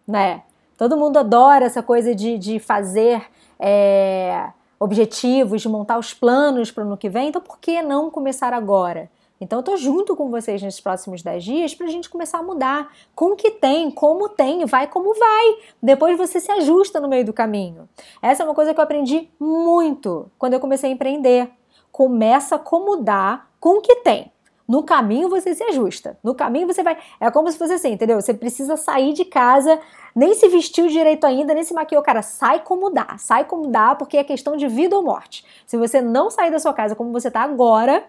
[0.07, 0.43] né?
[0.77, 3.25] Todo mundo adora essa coisa de, de fazer.
[3.59, 8.11] É objetivos, de montar os planos para o ano que vem, então por que não
[8.11, 9.09] começar agora?
[9.39, 12.43] Então eu tô junto com vocês nesses próximos 10 dias para a gente começar a
[12.43, 12.91] mudar.
[13.13, 15.57] Com o que tem, como tem, vai como vai.
[15.81, 17.89] Depois você se ajusta no meio do caminho.
[18.21, 21.49] Essa é uma coisa que eu aprendi muito quando eu comecei a empreender.
[21.91, 24.31] Começa a acomodar com o que tem.
[24.67, 26.17] No caminho você se ajusta.
[26.23, 26.97] No caminho você vai.
[27.19, 28.19] É como se fosse assim, entendeu?
[28.19, 29.79] Você precisa sair de casa,
[30.15, 32.01] nem se vestiu direito ainda, nem se maquiou.
[32.01, 33.15] Cara, sai como dá.
[33.19, 35.45] Sai como dá, porque é questão de vida ou morte.
[35.67, 38.03] Se você não sair da sua casa como você tá agora,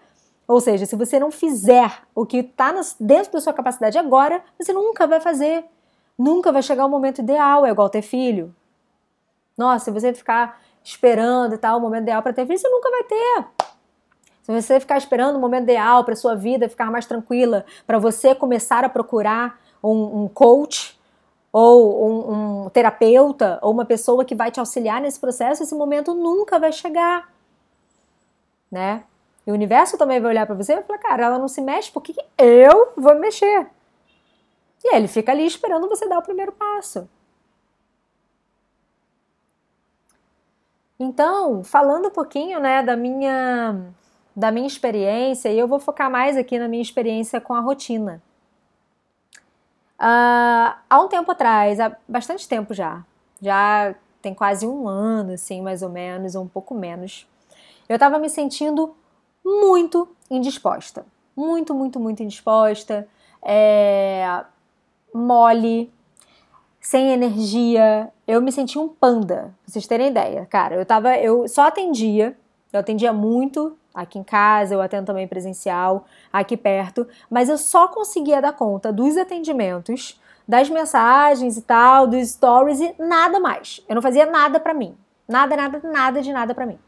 [0.47, 4.71] ou seja, se você não fizer o que está dentro da sua capacidade agora, você
[4.71, 5.65] nunca vai fazer.
[6.17, 7.65] Nunca vai chegar o momento ideal.
[7.65, 8.55] É igual ter filho.
[9.57, 12.89] Nossa, se você ficar esperando e tal, o momento ideal para ter filho, você nunca
[12.89, 13.45] vai ter.
[14.43, 18.33] Se você ficar esperando o momento ideal para sua vida ficar mais tranquila, para você
[18.33, 20.97] começar a procurar um, um coach
[21.51, 26.13] ou um, um, terapeuta ou uma pessoa que vai te auxiliar nesse processo, esse momento
[26.13, 27.29] nunca vai chegar,
[28.71, 29.03] né?
[29.47, 31.61] E o universo também vai olhar para você e vai falar, cara, ela não se
[31.61, 33.67] mexe, por que eu vou me mexer?
[34.83, 37.09] E ele fica ali esperando você dar o primeiro passo.
[40.99, 43.85] Então, falando um pouquinho, né, da minha
[44.35, 48.21] da minha experiência, e eu vou focar mais aqui na minha experiência com a rotina.
[49.99, 53.03] Uh, há um tempo atrás, há bastante tempo já,
[53.41, 57.27] já tem quase um ano, assim, mais ou menos, ou um pouco menos,
[57.89, 58.95] eu estava me sentindo
[59.47, 61.05] muito indisposta.
[61.35, 63.07] Muito, muito, muito indisposta,
[63.41, 64.43] é,
[65.13, 65.91] mole,
[66.81, 68.11] sem energia.
[68.27, 70.45] Eu me senti um panda, pra vocês terem ideia.
[70.45, 71.15] Cara, eu tava.
[71.17, 72.35] Eu só atendia,
[72.73, 77.87] eu atendia muito aqui em casa, eu atendo também presencial, aqui perto, mas eu só
[77.87, 83.83] conseguia dar conta dos atendimentos, das mensagens e tal, dos stories e nada mais.
[83.89, 84.95] Eu não fazia nada para mim.
[85.27, 86.79] Nada, nada, nada de nada para mim.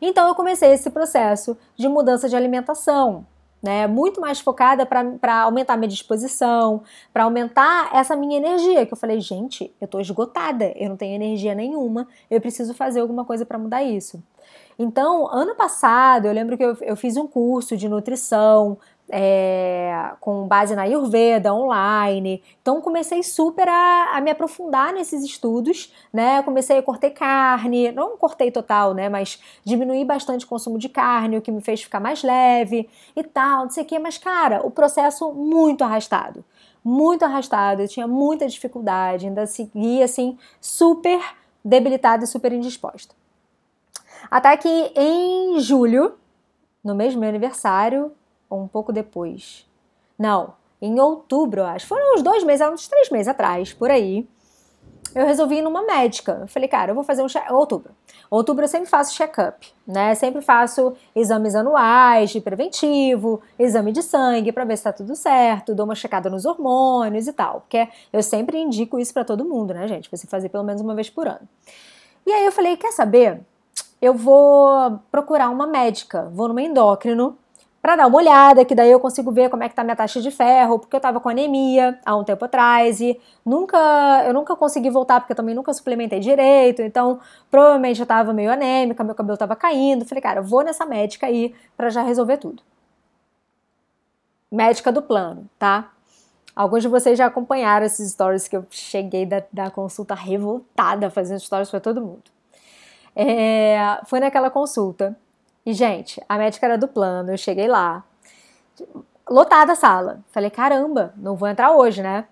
[0.00, 3.26] Então eu comecei esse processo de mudança de alimentação,
[3.62, 8.84] né, muito mais focada para aumentar minha disposição, para aumentar essa minha energia.
[8.84, 13.00] Que eu falei, gente, eu tô esgotada, eu não tenho energia nenhuma, eu preciso fazer
[13.00, 14.22] alguma coisa para mudar isso.
[14.78, 18.76] Então, ano passado, eu lembro que eu, eu fiz um curso de nutrição
[19.10, 22.42] é, com base na Ayurveda online.
[22.62, 26.42] Então comecei super a, a, me aprofundar nesses estudos, né?
[26.42, 29.08] Comecei a cortar carne, não cortei total, né?
[29.08, 33.22] Mas diminuí bastante o consumo de carne, o que me fez ficar mais leve e
[33.22, 33.98] tal, não sei o que.
[33.98, 36.44] Mas, cara, o processo muito arrastado.
[36.82, 41.18] Muito arrastado, eu tinha muita dificuldade, ainda seguia assim, super
[41.64, 43.14] debilitada e super indisposta.
[44.30, 46.14] Até que em julho,
[46.82, 48.12] no mês do meu aniversário,
[48.54, 49.66] ou um pouco depois.
[50.18, 51.86] Não, em outubro, acho.
[51.86, 54.26] Foram uns dois meses, uns três meses atrás, por aí
[55.14, 56.38] eu resolvi ir numa médica.
[56.40, 57.92] Eu falei, cara, eu vou fazer um check outubro.
[58.28, 60.14] Outubro eu sempre faço check-up, né?
[60.14, 65.74] Sempre faço exames anuais de preventivo, exame de sangue para ver se tá tudo certo,
[65.74, 69.72] dou uma checada nos hormônios e tal, porque eu sempre indico isso para todo mundo,
[69.72, 70.10] né, gente?
[70.10, 71.48] Você fazer pelo menos uma vez por ano.
[72.26, 73.40] E aí eu falei, quer saber?
[74.02, 77.38] Eu vou procurar uma médica, vou numa endócrino
[77.84, 80.18] para dar uma olhada, que daí eu consigo ver como é que tá minha taxa
[80.18, 83.76] de ferro, porque eu tava com anemia há um tempo atrás e nunca,
[84.26, 87.20] eu nunca consegui voltar porque eu também nunca suplementei direito, então
[87.50, 90.06] provavelmente eu tava meio anêmica, meu cabelo tava caindo.
[90.06, 92.62] Falei, cara, vou nessa médica aí para já resolver tudo.
[94.50, 95.92] Médica do plano, tá?
[96.56, 101.38] Alguns de vocês já acompanharam esses stories que eu cheguei da, da consulta revoltada fazendo
[101.38, 102.22] stories para todo mundo.
[103.14, 105.14] É, foi naquela consulta
[105.66, 108.04] e, gente, a médica era do plano, eu cheguei lá,
[109.28, 110.20] lotada a sala.
[110.30, 112.26] Falei, caramba, não vou entrar hoje, né?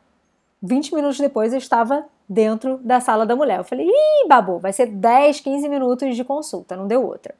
[0.62, 3.58] 20 minutos depois eu estava dentro da sala da mulher.
[3.58, 7.34] Eu falei, ih, babu, vai ser 10, 15 minutos de consulta, não deu outra.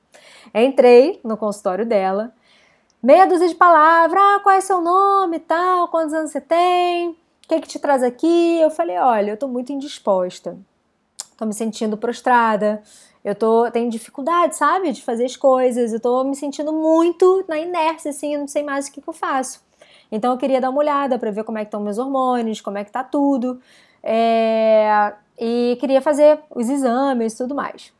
[0.55, 2.32] Entrei no consultório dela,
[3.03, 7.11] meia dúzia de palavras, ah, qual é seu nome e tal, quantos anos você tem,
[7.11, 7.16] o
[7.49, 8.59] que, que te traz aqui?
[8.61, 10.59] Eu falei, olha, eu tô muito indisposta,
[11.36, 12.82] tô me sentindo prostrada,
[13.24, 15.92] eu tô tenho dificuldade, sabe, de fazer as coisas.
[15.92, 19.08] Eu tô me sentindo muito na inércia, assim, eu não sei mais o que, que
[19.08, 19.62] eu faço.
[20.10, 22.78] Então eu queria dar uma olhada para ver como é que estão meus hormônios, como
[22.78, 23.60] é que tá tudo.
[24.02, 25.12] É...
[25.38, 27.92] E queria fazer os exames e tudo mais.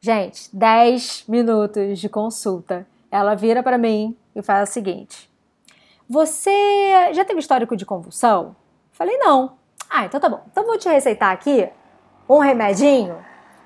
[0.00, 2.86] Gente, 10 minutos de consulta.
[3.10, 5.30] Ela vira para mim e fala o seguinte:
[6.08, 6.50] Você
[7.12, 8.54] já teve histórico de convulsão?
[8.92, 9.52] Falei, não.
[9.88, 10.42] Ah, então tá bom.
[10.50, 11.68] Então vou te receitar aqui
[12.28, 13.16] um remedinho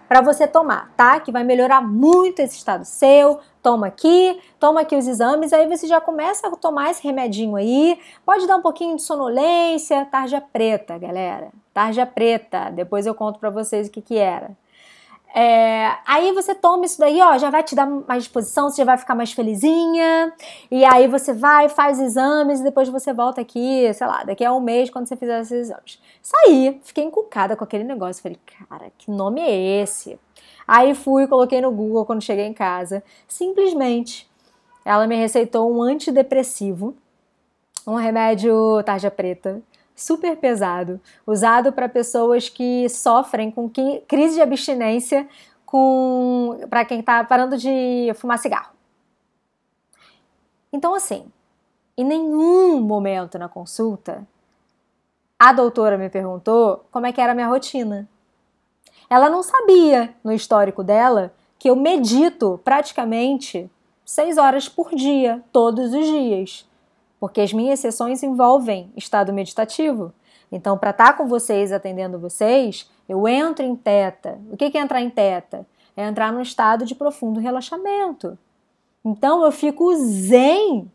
[0.09, 1.21] para você tomar, tá?
[1.21, 3.39] Que vai melhorar muito esse estado seu.
[3.63, 8.01] Toma aqui, toma aqui os exames, aí você já começa a tomar esse remedinho aí.
[8.25, 11.51] Pode dar um pouquinho de sonolência, tarja preta, galera.
[11.75, 12.71] Tarja preta.
[12.71, 14.57] Depois eu conto para vocês o que que era.
[15.35, 18.85] É, aí você toma isso daí, ó, já vai te dar mais disposição, você já
[18.85, 20.33] vai ficar mais felizinha.
[20.71, 24.53] E aí você vai, faz exames e depois você volta aqui, sei lá, daqui a
[24.53, 26.01] um mês quando você fizer esses exames.
[26.23, 28.23] Saí, fiquei encucada com aquele negócio.
[28.23, 30.19] Falei, cara, que nome é esse?
[30.67, 33.03] Aí fui, coloquei no Google quando cheguei em casa.
[33.27, 34.29] Simplesmente,
[34.85, 36.95] ela me receitou um antidepressivo,
[37.87, 39.63] um remédio tarja preta,
[39.99, 43.69] super pesado, usado para pessoas que sofrem com
[44.07, 45.29] crise de abstinência,
[46.71, 48.73] para quem está parando de fumar cigarro.
[50.73, 51.27] Então, assim,
[51.97, 54.27] em nenhum momento na consulta,
[55.37, 58.09] a doutora me perguntou como é que era a minha rotina.
[59.11, 63.69] Ela não sabia, no histórico dela, que eu medito praticamente
[64.05, 66.68] seis horas por dia, todos os dias
[67.21, 70.13] porque as minhas sessões envolvem estado meditativo.
[70.51, 74.39] Então, para estar tá com vocês, atendendo vocês, eu entro em teta.
[74.51, 75.67] O que é entrar em teta?
[75.97, 78.39] É entrar num estado de profundo relaxamento.
[79.05, 80.91] Então, eu fico zen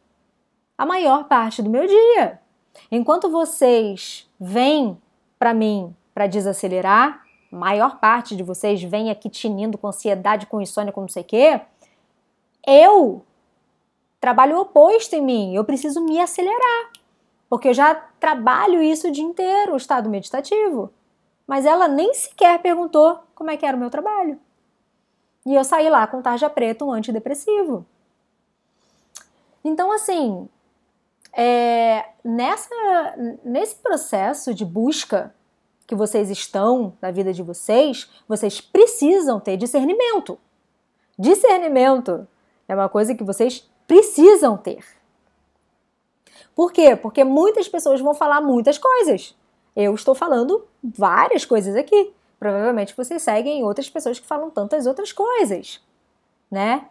[0.77, 2.39] a maior parte do meu dia.
[2.91, 4.97] Enquanto vocês vêm
[5.37, 10.91] para mim para desacelerar, maior parte de vocês vem aqui tinindo com ansiedade, com insônia,
[10.91, 11.61] com não sei o quê,
[12.65, 13.23] eu
[14.23, 15.53] trabalho oposto em mim.
[15.53, 16.91] Eu preciso me acelerar,
[17.49, 20.93] porque eu já trabalho isso o dia inteiro, o estado meditativo.
[21.45, 24.39] Mas ela nem sequer perguntou como é que era o meu trabalho.
[25.45, 27.85] E eu saí lá com tarja preta, um antidepressivo.
[29.61, 30.47] Então, assim,
[31.33, 32.73] é, nessa,
[33.43, 35.35] nesse processo de busca
[35.85, 40.39] que vocês estão na vida de vocês, vocês precisam ter discernimento.
[41.19, 42.25] Discernimento
[42.69, 44.83] é uma coisa que vocês precisam ter.
[46.55, 46.95] Por quê?
[46.95, 49.35] Porque muitas pessoas vão falar muitas coisas.
[49.75, 52.13] Eu estou falando várias coisas aqui.
[52.39, 55.81] Provavelmente vocês seguem outras pessoas que falam tantas outras coisas,
[56.51, 56.85] né?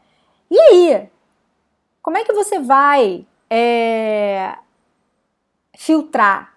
[0.51, 1.09] E aí?
[2.03, 4.57] Como é que você vai é,
[5.77, 6.55] filtrar?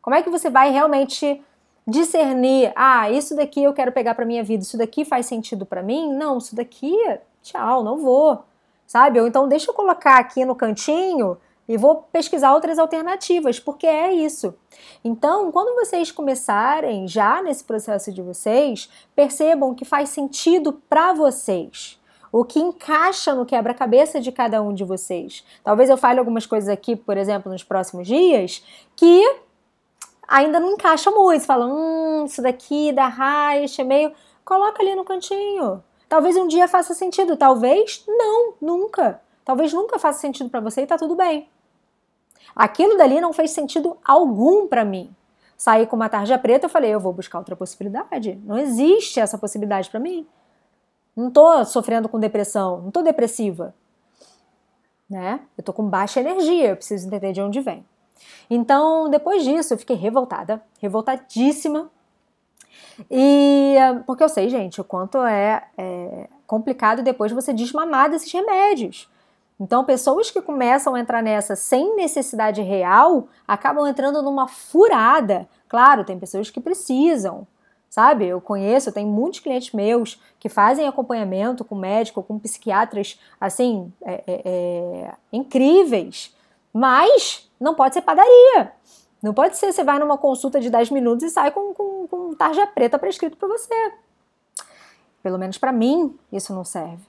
[0.00, 1.42] Como é que você vai realmente
[1.86, 2.72] discernir?
[2.74, 4.62] Ah, isso daqui eu quero pegar para minha vida.
[4.62, 6.14] Isso daqui faz sentido para mim?
[6.14, 6.96] Não, isso daqui,
[7.42, 8.44] tchau, não vou
[8.88, 9.20] sabe?
[9.20, 11.36] Ou então deixa eu colocar aqui no cantinho
[11.68, 14.54] e vou pesquisar outras alternativas, porque é isso.
[15.04, 22.00] Então, quando vocês começarem já nesse processo de vocês, percebam que faz sentido para vocês.
[22.32, 25.44] O que encaixa no quebra-cabeça de cada um de vocês.
[25.62, 28.64] Talvez eu fale algumas coisas aqui, por exemplo, nos próximos dias,
[28.96, 29.22] que
[30.26, 31.44] ainda não encaixa muito.
[31.44, 34.12] Fala, hum, isso daqui dá raiz, é meio.
[34.44, 39.20] Coloca ali no cantinho Talvez um dia faça sentido, talvez não, nunca.
[39.44, 41.48] Talvez nunca faça sentido para você e tá tudo bem.
[42.54, 45.14] Aquilo dali não fez sentido algum para mim.
[45.56, 48.40] Saí com uma tarja preta, eu falei, eu vou buscar outra possibilidade.
[48.44, 50.26] Não existe essa possibilidade para mim.
[51.16, 53.74] Não tô sofrendo com depressão, não tô depressiva.
[55.10, 55.40] Né?
[55.56, 57.84] Eu tô com baixa energia, eu preciso entender de onde vem.
[58.48, 61.90] Então, depois disso, eu fiquei revoltada, revoltadíssima.
[63.10, 63.74] E
[64.06, 69.08] porque eu sei, gente, o quanto é, é complicado depois você desmamar desses remédios.
[69.60, 75.48] Então, pessoas que começam a entrar nessa sem necessidade real acabam entrando numa furada.
[75.68, 77.46] Claro, tem pessoas que precisam,
[77.90, 78.26] sabe?
[78.26, 84.22] Eu conheço, tem muitos clientes meus que fazem acompanhamento com médico, com psiquiatras, assim, é,
[84.26, 86.34] é, é, incríveis,
[86.72, 88.72] mas não pode ser padaria.
[89.22, 92.34] Não pode ser você vai numa consulta de 10 minutos e sai com, com, com
[92.34, 93.92] tarja preta prescrito para você.
[95.22, 97.02] Pelo menos para mim, isso não serve.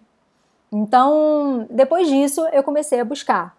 [0.72, 3.56] Então, depois disso, eu comecei a buscar.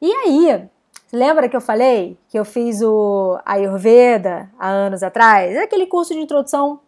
[0.00, 0.68] E aí,
[1.12, 5.54] lembra que eu falei que eu fiz o Ayurveda há anos atrás?
[5.54, 6.80] É aquele curso de introdução.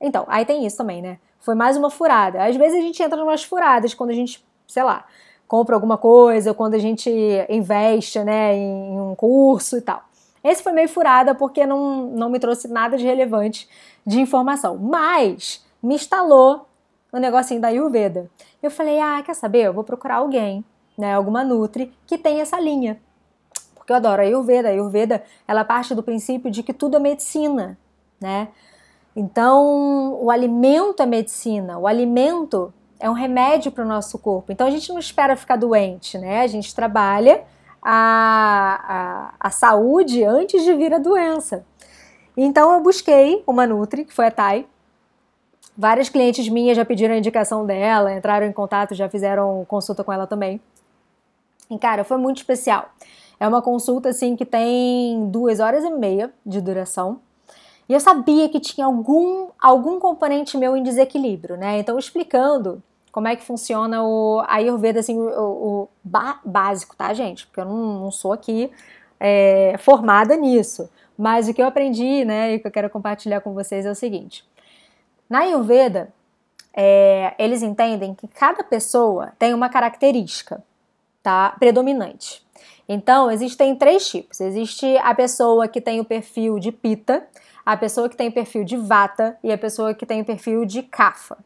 [0.00, 1.18] Então, aí tem isso também, né?
[1.40, 2.44] Foi mais uma furada.
[2.44, 5.04] Às vezes a gente entra em umas furadas quando a gente, sei lá,
[5.46, 7.10] compra alguma coisa, quando a gente
[7.48, 10.02] investe, né, em um curso e tal.
[10.42, 13.68] Esse foi meio furada porque não, não me trouxe nada de relevante
[14.04, 16.66] de informação, mas me instalou
[17.12, 18.30] o negocinho da Ayurveda.
[18.62, 19.66] Eu falei, ah, quer saber?
[19.66, 20.64] Eu vou procurar alguém,
[20.96, 22.98] né, alguma Nutri que tem essa linha.
[23.74, 24.68] Porque eu adoro a Ayurveda.
[24.68, 27.76] A Ayurveda, ela parte do princípio de que tudo é medicina,
[28.20, 28.48] né?
[29.14, 31.78] Então, o alimento é medicina.
[31.78, 34.52] O alimento é um remédio para o nosso corpo.
[34.52, 36.42] Então, a gente não espera ficar doente, né?
[36.42, 37.44] A gente trabalha
[37.82, 41.64] a, a, a saúde antes de vir a doença.
[42.36, 44.66] Então, eu busquei uma Nutri, que foi a Thay,
[45.76, 50.12] Várias clientes minhas já pediram a indicação dela, entraram em contato, já fizeram consulta com
[50.12, 50.60] ela também.
[51.70, 52.90] E, cara, foi muito especial.
[53.40, 57.20] É uma consulta, assim, que tem duas horas e meia de duração.
[57.88, 61.78] E eu sabia que tinha algum, algum componente meu em desequilíbrio, né?
[61.78, 62.82] Então, explicando
[63.12, 65.28] como é que funciona o Ayurveda, assim, o,
[65.84, 65.88] o
[66.42, 67.46] básico, tá, gente?
[67.46, 68.72] Porque eu não, não sou aqui
[69.20, 70.90] é, formada nisso.
[71.16, 73.94] Mas o que eu aprendi, né, e que eu quero compartilhar com vocês é o
[73.94, 74.42] seguinte.
[75.28, 76.12] Na Ayurveda,
[76.74, 80.64] é, eles entendem que cada pessoa tem uma característica
[81.22, 82.42] tá, predominante.
[82.88, 84.40] Então, existem três tipos.
[84.40, 87.26] Existe a pessoa que tem o perfil de Pita,
[87.64, 90.64] a pessoa que tem o perfil de Vata e a pessoa que tem o perfil
[90.64, 91.36] de Kapha.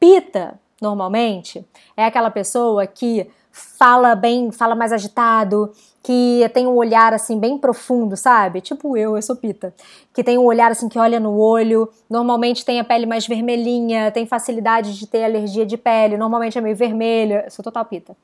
[0.00, 1.62] Pita, normalmente,
[1.94, 5.70] é aquela pessoa que fala bem, fala mais agitado,
[6.02, 8.60] que tem um olhar assim bem profundo, sabe?
[8.62, 9.74] Tipo eu, eu sou pita.
[10.14, 14.10] Que tem um olhar assim que olha no olho, normalmente tem a pele mais vermelhinha,
[14.10, 18.16] tem facilidade de ter alergia de pele, normalmente é meio vermelha, sou total pita.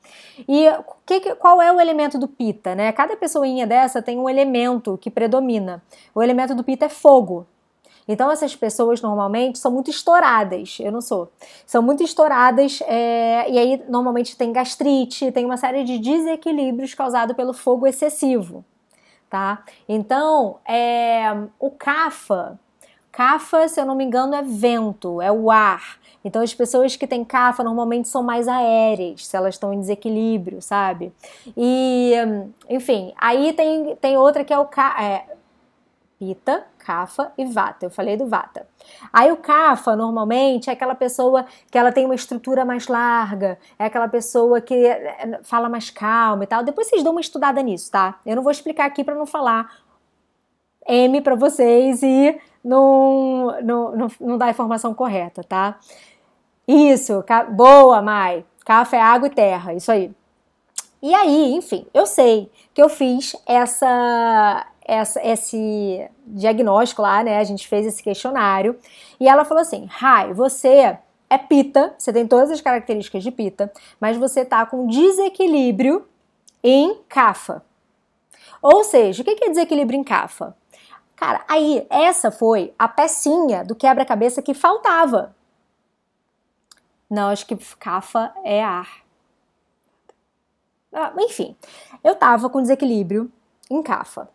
[0.47, 0.67] E
[1.05, 2.91] que, qual é o elemento do pita, né?
[2.91, 5.83] Cada pessoinha dessa tem um elemento que predomina.
[6.15, 7.45] O elemento do pita é fogo,
[8.07, 10.77] então, essas pessoas normalmente são muito estouradas.
[10.79, 11.29] Eu não sou.
[11.65, 17.35] São muito estouradas é, e aí normalmente tem gastrite, tem uma série de desequilíbrios causados
[17.35, 18.63] pelo fogo excessivo.
[19.29, 19.63] Tá?
[19.89, 21.25] Então, é,
[21.59, 22.57] o CAFA,
[23.11, 25.99] CAFA, se eu não me engano, é vento, é o ar.
[26.23, 30.61] Então, as pessoas que têm CAFA normalmente são mais aéreas, se elas estão em desequilíbrio,
[30.61, 31.11] sabe?
[31.57, 32.13] E,
[32.69, 34.67] enfim, aí tem, tem outra que é o
[35.01, 35.25] é,
[36.19, 37.85] Pita, Kapha e Vata.
[37.85, 38.67] Eu falei do Vata.
[39.13, 43.85] Aí o Kapha, normalmente, é aquela pessoa que ela tem uma estrutura mais larga, é
[43.85, 46.63] aquela pessoa que eh, fala mais calma e tal.
[46.63, 48.19] Depois vocês dão uma estudada nisso, tá?
[48.25, 49.77] Eu não vou explicar aqui para não falar
[50.87, 55.77] M para vocês e não, não, não, não dar a informação correta, tá?
[56.67, 58.43] Isso, boa, Mai.
[58.65, 60.11] Kapha é água e terra, isso aí.
[61.01, 67.37] E aí, enfim, eu sei que eu fiz essa essa, esse diagnóstico lá, né?
[67.37, 68.79] A gente fez esse questionário
[69.19, 70.97] e ela falou assim: Rai, você
[71.29, 76.07] é pita, você tem todas as características de pita, mas você tá com desequilíbrio
[76.63, 77.63] em cafa.
[78.61, 80.55] Ou seja, o que é desequilíbrio em cafa?
[81.15, 85.35] Cara, aí essa foi a pecinha do quebra-cabeça que faltava.
[87.09, 89.03] Não, acho que cafa é ar.
[90.93, 91.55] Ah, enfim,
[92.03, 93.31] eu tava com desequilíbrio
[93.69, 94.29] em cafa.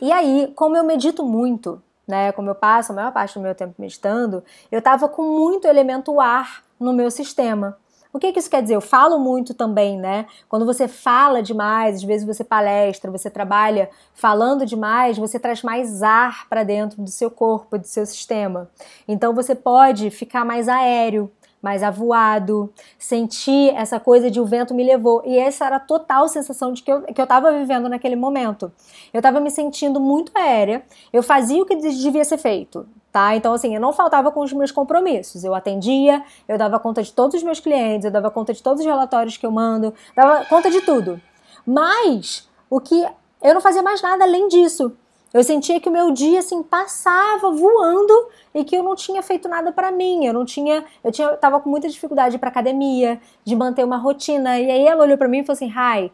[0.00, 3.54] E aí, como eu medito muito, né, como eu passo a maior parte do meu
[3.54, 7.78] tempo meditando, eu estava com muito elemento ar no meu sistema.
[8.14, 8.76] O que, que isso quer dizer?
[8.76, 10.26] Eu falo muito também, né?
[10.48, 16.00] Quando você fala demais, às vezes você palestra, você trabalha falando demais, você traz mais
[16.00, 18.70] ar para dentro do seu corpo, do seu sistema.
[19.08, 21.28] Então você pode ficar mais aéreo,
[21.64, 25.22] mais avoado, sentir essa coisa de o vento me levou.
[25.24, 28.70] E essa era a total sensação de que eu, que eu tava vivendo naquele momento.
[29.14, 32.86] Eu tava me sentindo muito aérea, eu fazia o que devia ser feito.
[33.10, 33.34] Tá?
[33.34, 35.42] Então, assim, eu não faltava com os meus compromissos.
[35.42, 38.80] Eu atendia, eu dava conta de todos os meus clientes, eu dava conta de todos
[38.80, 41.18] os relatórios que eu mando, dava conta de tudo.
[41.64, 43.06] Mas o que
[43.42, 44.92] eu não fazia mais nada além disso.
[45.34, 49.48] Eu sentia que o meu dia assim passava voando e que eu não tinha feito
[49.48, 50.24] nada para mim.
[50.24, 53.96] Eu não tinha, eu tinha, eu tava com muita dificuldade para academia, de manter uma
[53.96, 54.60] rotina.
[54.60, 56.12] E aí ela olhou para mim e falou assim: "Rai,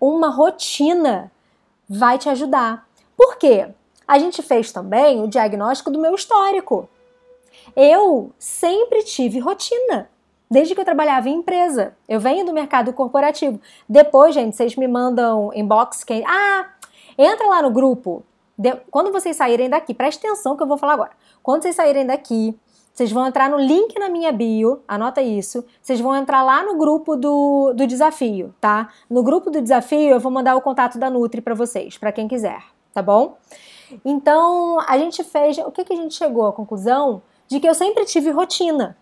[0.00, 1.30] uma rotina
[1.88, 2.88] vai te ajudar".
[3.16, 3.68] Por quê?
[4.06, 6.88] A gente fez também o diagnóstico do meu histórico.
[7.76, 10.10] Eu sempre tive rotina.
[10.50, 11.96] Desde que eu trabalhava em empresa.
[12.08, 13.60] Eu venho do mercado corporativo.
[13.88, 16.24] Depois, gente, vocês me mandam inbox quem.
[16.26, 16.68] Ah,
[17.18, 18.24] entra lá no grupo
[18.58, 21.12] de, quando vocês saírem daqui, preste atenção que eu vou falar agora.
[21.42, 22.58] Quando vocês saírem daqui,
[22.92, 25.64] vocês vão entrar no link na minha bio, anota isso.
[25.82, 28.88] Vocês vão entrar lá no grupo do, do desafio, tá?
[29.10, 32.26] No grupo do desafio eu vou mandar o contato da Nutri para vocês, para quem
[32.26, 32.62] quiser,
[32.94, 33.36] tá bom?
[34.04, 35.58] Então, a gente fez.
[35.58, 37.22] O que, que a gente chegou à conclusão?
[37.46, 38.96] De que eu sempre tive rotina.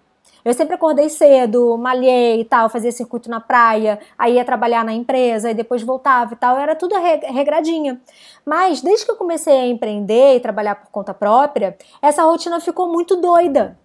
[0.45, 4.93] Eu sempre acordei cedo, malhei e tal, fazia circuito na praia, aí ia trabalhar na
[4.93, 8.01] empresa e depois voltava e tal, era tudo regradinha.
[8.45, 12.89] Mas desde que eu comecei a empreender e trabalhar por conta própria, essa rotina ficou
[12.89, 13.79] muito doida.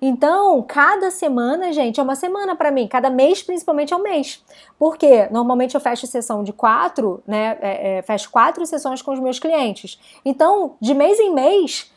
[0.00, 2.88] Então, cada semana, gente, é uma semana para mim.
[2.88, 4.42] Cada mês, principalmente, é um mês.
[4.78, 7.58] Porque normalmente eu fecho sessão de quatro, né?
[7.60, 10.00] É, é, fecho quatro sessões com os meus clientes.
[10.24, 11.92] Então, de mês em mês,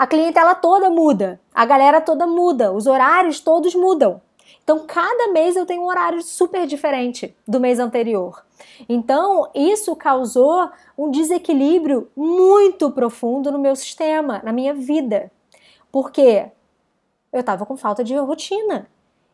[0.00, 4.18] a clientela toda muda, a galera toda muda, os horários todos mudam.
[4.64, 8.42] Então, cada mês eu tenho um horário super diferente do mês anterior.
[8.88, 15.30] Então, isso causou um desequilíbrio muito profundo no meu sistema, na minha vida.
[15.92, 16.46] Porque
[17.30, 18.88] eu estava com falta de rotina.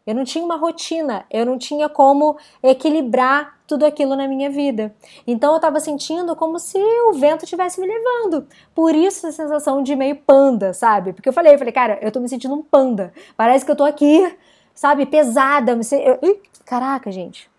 [0.06, 4.94] Eu não tinha uma rotina, eu não tinha como equilibrar tudo aquilo na minha vida.
[5.26, 8.46] Então eu estava sentindo como se o vento estivesse me levando.
[8.74, 11.12] Por isso a sensação de meio panda, sabe?
[11.12, 13.12] Porque eu falei, eu falei, cara, eu tô me sentindo um panda.
[13.36, 14.32] Parece que eu tô aqui,
[14.72, 15.74] sabe, pesada.
[15.74, 15.96] Me se...
[15.96, 16.40] eu...
[16.64, 17.50] Caraca, gente.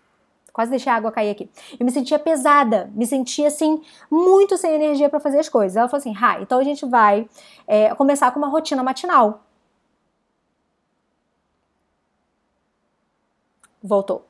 [0.52, 1.48] Quase deixei a água cair aqui.
[1.78, 3.80] Eu me sentia pesada, me sentia assim,
[4.10, 5.76] muito sem energia para fazer as coisas.
[5.76, 7.28] Ela falou assim: Rai, então a gente vai
[7.64, 9.44] é, começar com uma rotina matinal.
[13.88, 14.24] Voltou.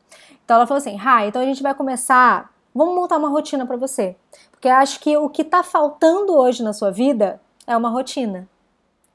[0.45, 2.51] Então ela falou assim: Rai, então a gente vai começar.
[2.75, 4.17] Vamos montar uma rotina para você.
[4.51, 8.49] Porque acho que o que tá faltando hoje na sua vida é uma rotina.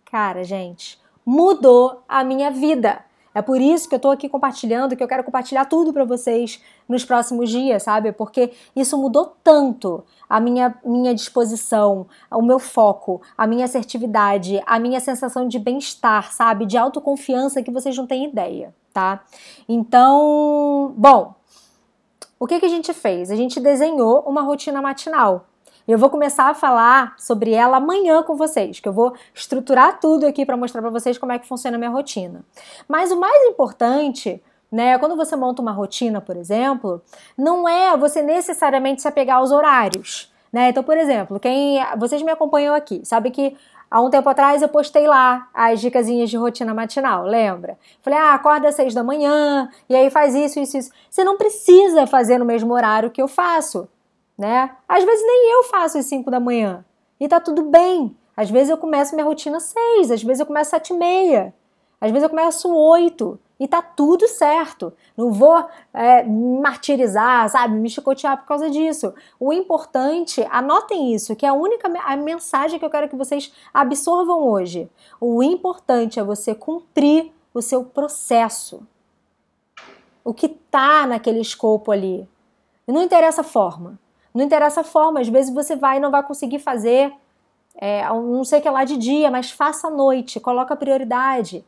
[0.05, 3.03] Cara, gente, mudou a minha vida.
[3.33, 6.61] É por isso que eu tô aqui compartilhando, que eu quero compartilhar tudo para vocês
[6.87, 8.11] nos próximos dias, sabe?
[8.11, 14.77] Porque isso mudou tanto a minha, minha disposição, o meu foco, a minha assertividade, a
[14.77, 16.67] minha sensação de bem-estar, sabe?
[16.67, 19.23] De autoconfiança que vocês não têm ideia tá?
[19.67, 21.33] Então, bom,
[22.39, 23.31] o que, que a gente fez?
[23.31, 25.47] A gente desenhou uma rotina matinal.
[25.85, 30.25] Eu vou começar a falar sobre ela amanhã com vocês, que eu vou estruturar tudo
[30.25, 32.45] aqui para mostrar para vocês como é que funciona a minha rotina.
[32.87, 34.41] Mas o mais importante,
[34.71, 37.01] né, quando você monta uma rotina, por exemplo,
[37.37, 40.31] não é você necessariamente se apegar aos horários.
[40.53, 40.69] Né?
[40.69, 43.57] Então, por exemplo, quem vocês me acompanham aqui, sabe que
[43.93, 47.77] Há um tempo atrás eu postei lá as dicasinhas de rotina matinal, lembra?
[48.01, 50.91] Falei, ah, acorda às seis da manhã, e aí faz isso, isso, isso.
[51.07, 53.87] Você não precisa fazer no mesmo horário que eu faço,
[54.35, 54.71] né?
[54.89, 56.83] Às vezes nem eu faço às cinco da manhã.
[57.19, 58.17] E tá tudo bem.
[58.35, 60.97] Às vezes eu começo minha rotina às seis, às vezes eu começo às sete e
[60.97, 61.53] meia,
[62.01, 64.93] às vezes eu começo oito e tá tudo certo.
[65.15, 69.13] Não vou é, martirizar, sabe, me chicotear por causa disso.
[69.39, 73.53] O importante, anotem isso, que é a única a mensagem que eu quero que vocês
[73.73, 74.89] absorvam hoje.
[75.19, 78.85] O importante é você cumprir o seu processo.
[80.23, 82.27] O que tá naquele escopo ali.
[82.87, 83.99] Não interessa a forma.
[84.33, 85.19] Não interessa a forma.
[85.19, 87.13] Às vezes você vai e não vai conseguir fazer,
[87.75, 91.63] é, não sei o que lá de dia, mas faça à noite, coloca prioridade.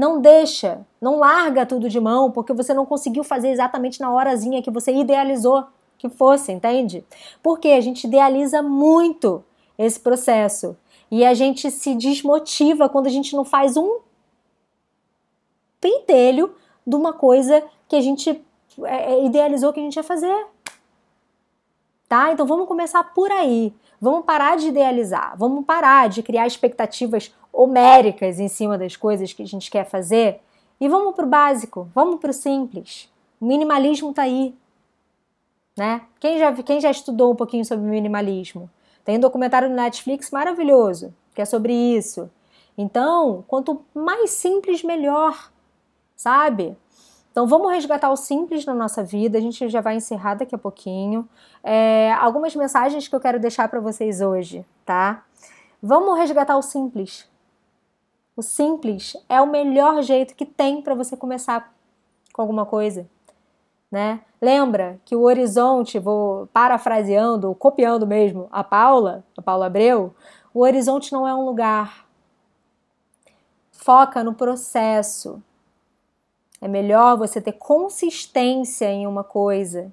[0.00, 4.62] Não deixa, não larga tudo de mão porque você não conseguiu fazer exatamente na horazinha
[4.62, 5.66] que você idealizou
[5.98, 7.04] que fosse, entende?
[7.42, 9.44] Porque a gente idealiza muito
[9.76, 10.74] esse processo
[11.10, 13.98] e a gente se desmotiva quando a gente não faz um
[15.78, 16.54] pentelho
[16.86, 18.42] de uma coisa que a gente
[18.84, 20.46] é, é, idealizou que a gente ia fazer.
[22.10, 22.32] Tá?
[22.32, 23.72] Então vamos começar por aí.
[24.00, 29.44] Vamos parar de idealizar, vamos parar de criar expectativas homéricas em cima das coisas que
[29.44, 30.40] a gente quer fazer
[30.80, 33.08] E vamos para o básico, vamos para o simples.
[33.40, 34.52] O minimalismo está aí.
[35.76, 36.00] Né?
[36.18, 38.68] Quem, já, quem já estudou um pouquinho sobre minimalismo?
[39.04, 42.28] Tem um documentário no Netflix maravilhoso, que é sobre isso.
[42.76, 45.52] Então, quanto mais simples, melhor,
[46.16, 46.76] sabe?
[47.30, 49.38] Então, vamos resgatar o simples na nossa vida.
[49.38, 51.28] A gente já vai encerrar daqui a pouquinho.
[51.62, 55.24] É, algumas mensagens que eu quero deixar para vocês hoje, tá?
[55.82, 57.28] Vamos resgatar o simples.
[58.36, 61.72] O simples é o melhor jeito que tem para você começar
[62.32, 63.06] com alguma coisa,
[63.90, 64.20] né?
[64.40, 70.14] Lembra que o horizonte, vou parafraseando, copiando mesmo a Paula, a Paula Abreu,
[70.54, 72.06] o horizonte não é um lugar.
[73.72, 75.42] Foca no processo.
[76.60, 79.92] É melhor você ter consistência em uma coisa,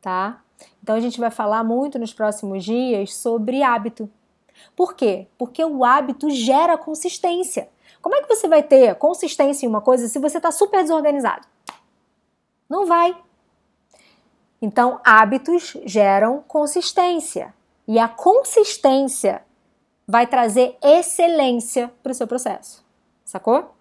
[0.00, 0.42] tá?
[0.82, 4.08] Então a gente vai falar muito nos próximos dias sobre hábito.
[4.74, 5.26] Por quê?
[5.36, 7.68] Porque o hábito gera consistência.
[8.00, 11.46] Como é que você vai ter consistência em uma coisa se você está super desorganizado?
[12.68, 13.16] Não vai.
[14.62, 17.54] Então, hábitos geram consistência.
[17.86, 19.42] E a consistência
[20.06, 22.84] vai trazer excelência para o seu processo.
[23.24, 23.75] Sacou?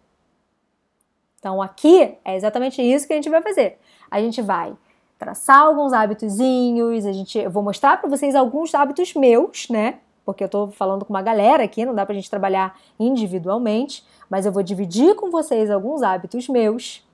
[1.45, 3.77] Então, aqui é exatamente isso que a gente vai fazer.
[4.09, 4.75] A gente vai
[5.19, 9.99] traçar alguns hábitozinhos, a gente, eu vou mostrar para vocês alguns hábitos meus, né?
[10.25, 14.03] porque eu estou falando com uma galera aqui, não dá para a gente trabalhar individualmente,
[14.27, 17.07] mas eu vou dividir com vocês alguns hábitos meus.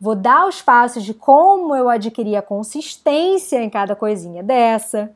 [0.00, 5.12] Vou dar os passos de como eu adquiri a consistência em cada coisinha dessa.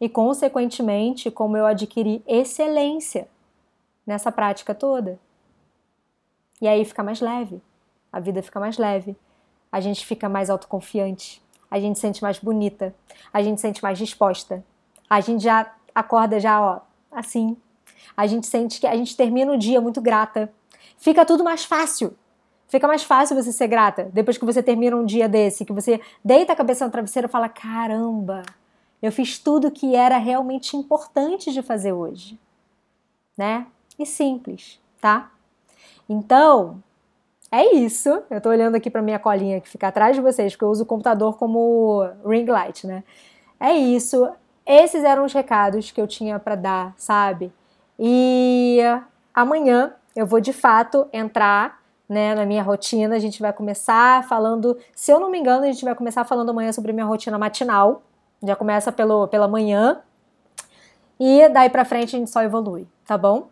[0.00, 3.26] E, consequentemente, como eu adquiri excelência
[4.06, 5.18] nessa prática toda.
[6.60, 7.60] E aí fica mais leve.
[8.12, 9.16] A vida fica mais leve.
[9.70, 11.42] A gente fica mais autoconfiante.
[11.70, 12.94] A gente se sente mais bonita.
[13.32, 14.64] A gente se sente mais disposta.
[15.08, 16.80] A gente já acorda já, ó,
[17.10, 17.56] assim.
[18.16, 20.52] A gente sente que a gente termina o dia muito grata.
[20.96, 22.16] Fica tudo mais fácil.
[22.68, 26.00] Fica mais fácil você ser grata depois que você termina um dia desse, que você
[26.22, 28.42] deita a cabeça no travesseiro e fala: caramba,
[29.00, 32.38] eu fiz tudo que era realmente importante de fazer hoje.
[33.36, 33.66] Né?
[33.98, 35.30] E simples, tá?
[36.08, 36.82] Então,
[37.50, 38.22] é isso.
[38.30, 40.84] Eu tô olhando aqui para minha colinha que fica atrás de vocês, porque eu uso
[40.84, 43.04] o computador como ring light, né?
[43.60, 44.28] É isso.
[44.66, 47.52] Esses eram os recados que eu tinha para dar, sabe?
[47.98, 48.78] E
[49.34, 53.16] amanhã eu vou de fato entrar né, na minha rotina.
[53.16, 56.50] A gente vai começar falando, se eu não me engano, a gente vai começar falando
[56.50, 58.02] amanhã sobre minha rotina matinal.
[58.42, 60.00] Já começa pelo, pela manhã.
[61.18, 63.48] E daí pra frente a gente só evolui, tá bom?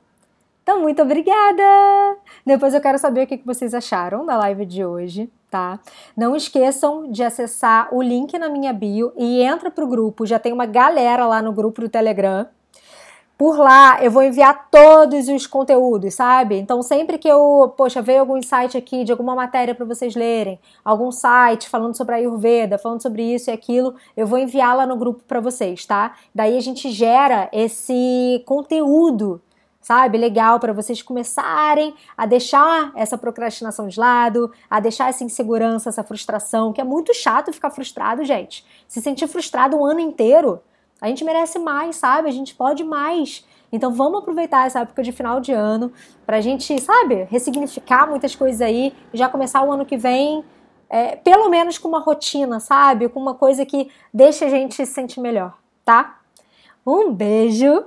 [0.66, 1.62] Então, muito obrigada!
[2.44, 5.78] Depois eu quero saber o que vocês acharam da live de hoje tá?
[6.16, 10.26] Não esqueçam de acessar o link na minha bio e entra pro grupo.
[10.26, 12.48] Já tem uma galera lá no grupo do Telegram.
[13.38, 16.56] Por lá eu vou enviar todos os conteúdos, sabe?
[16.56, 20.58] Então sempre que eu, poxa, veio algum insight aqui de alguma matéria para vocês lerem,
[20.84, 24.84] algum site falando sobre a Ayurveda, falando sobre isso e aquilo, eu vou enviar lá
[24.84, 26.16] no grupo para vocês, tá?
[26.34, 29.40] Daí a gente gera esse conteúdo
[29.86, 30.18] sabe?
[30.18, 36.02] Legal para vocês começarem a deixar essa procrastinação de lado, a deixar essa insegurança, essa
[36.02, 38.66] frustração, que é muito chato ficar frustrado, gente.
[38.88, 40.60] Se sentir frustrado um ano inteiro,
[41.00, 42.28] a gente merece mais, sabe?
[42.28, 43.46] A gente pode mais.
[43.70, 45.92] Então vamos aproveitar essa época de final de ano
[46.26, 50.44] pra gente, sabe, ressignificar muitas coisas aí e já começar o ano que vem,
[50.90, 53.08] é, pelo menos com uma rotina, sabe?
[53.08, 56.18] Com uma coisa que deixa a gente se sentir melhor, tá?
[56.84, 57.84] Um beijo!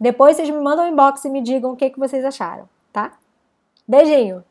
[0.00, 3.18] Depois vocês me mandam um inbox e me digam o que, que vocês acharam, tá?
[3.86, 4.42] Beijinho!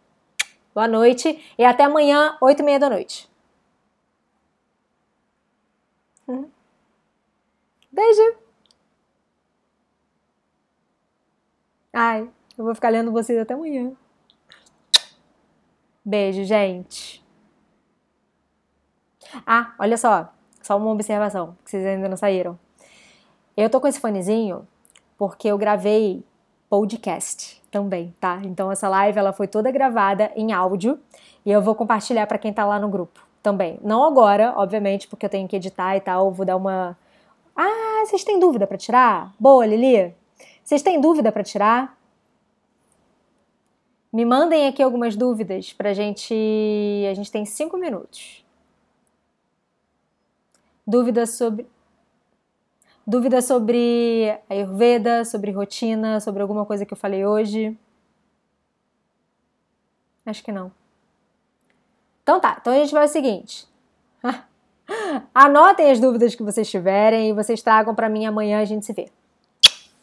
[0.75, 3.27] Boa noite e até amanhã, 8 e meia da noite.
[6.27, 6.47] Hum.
[7.91, 8.37] Beijo!
[11.91, 13.91] Ai, eu vou ficar lendo vocês até amanhã.
[16.05, 17.25] Beijo, gente.
[19.47, 20.31] Ah, olha só,
[20.61, 22.59] só uma observação, que vocês ainda não saíram.
[23.57, 24.67] Eu tô com esse fonezinho
[25.19, 26.23] porque eu gravei
[26.69, 28.41] podcast também, tá?
[28.45, 30.97] Então essa live ela foi toda gravada em áudio
[31.45, 33.77] e eu vou compartilhar para quem tá lá no grupo também.
[33.83, 36.97] Não agora, obviamente, porque eu tenho que editar e tal, vou dar uma
[37.55, 39.33] Ah, vocês têm dúvida para tirar?
[39.37, 40.15] Boa, Lili.
[40.63, 41.97] Vocês têm dúvida para tirar?
[44.11, 46.33] Me mandem aqui algumas dúvidas pra gente.
[47.11, 48.45] A gente tem cinco minutos.
[50.87, 51.67] Dúvidas sobre.
[53.09, 57.75] Dúvidas sobre Ayurveda, sobre rotina, sobre alguma coisa que eu falei hoje?
[60.23, 60.71] Acho que não.
[62.21, 63.67] Então tá, então a gente vai o seguinte.
[65.33, 68.93] Anotem as dúvidas que vocês tiverem e vocês tragam para mim amanhã a gente se
[68.93, 69.09] vê.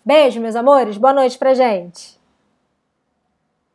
[0.04, 0.98] Beijo, meus amores.
[0.98, 2.18] Boa noite pra gente.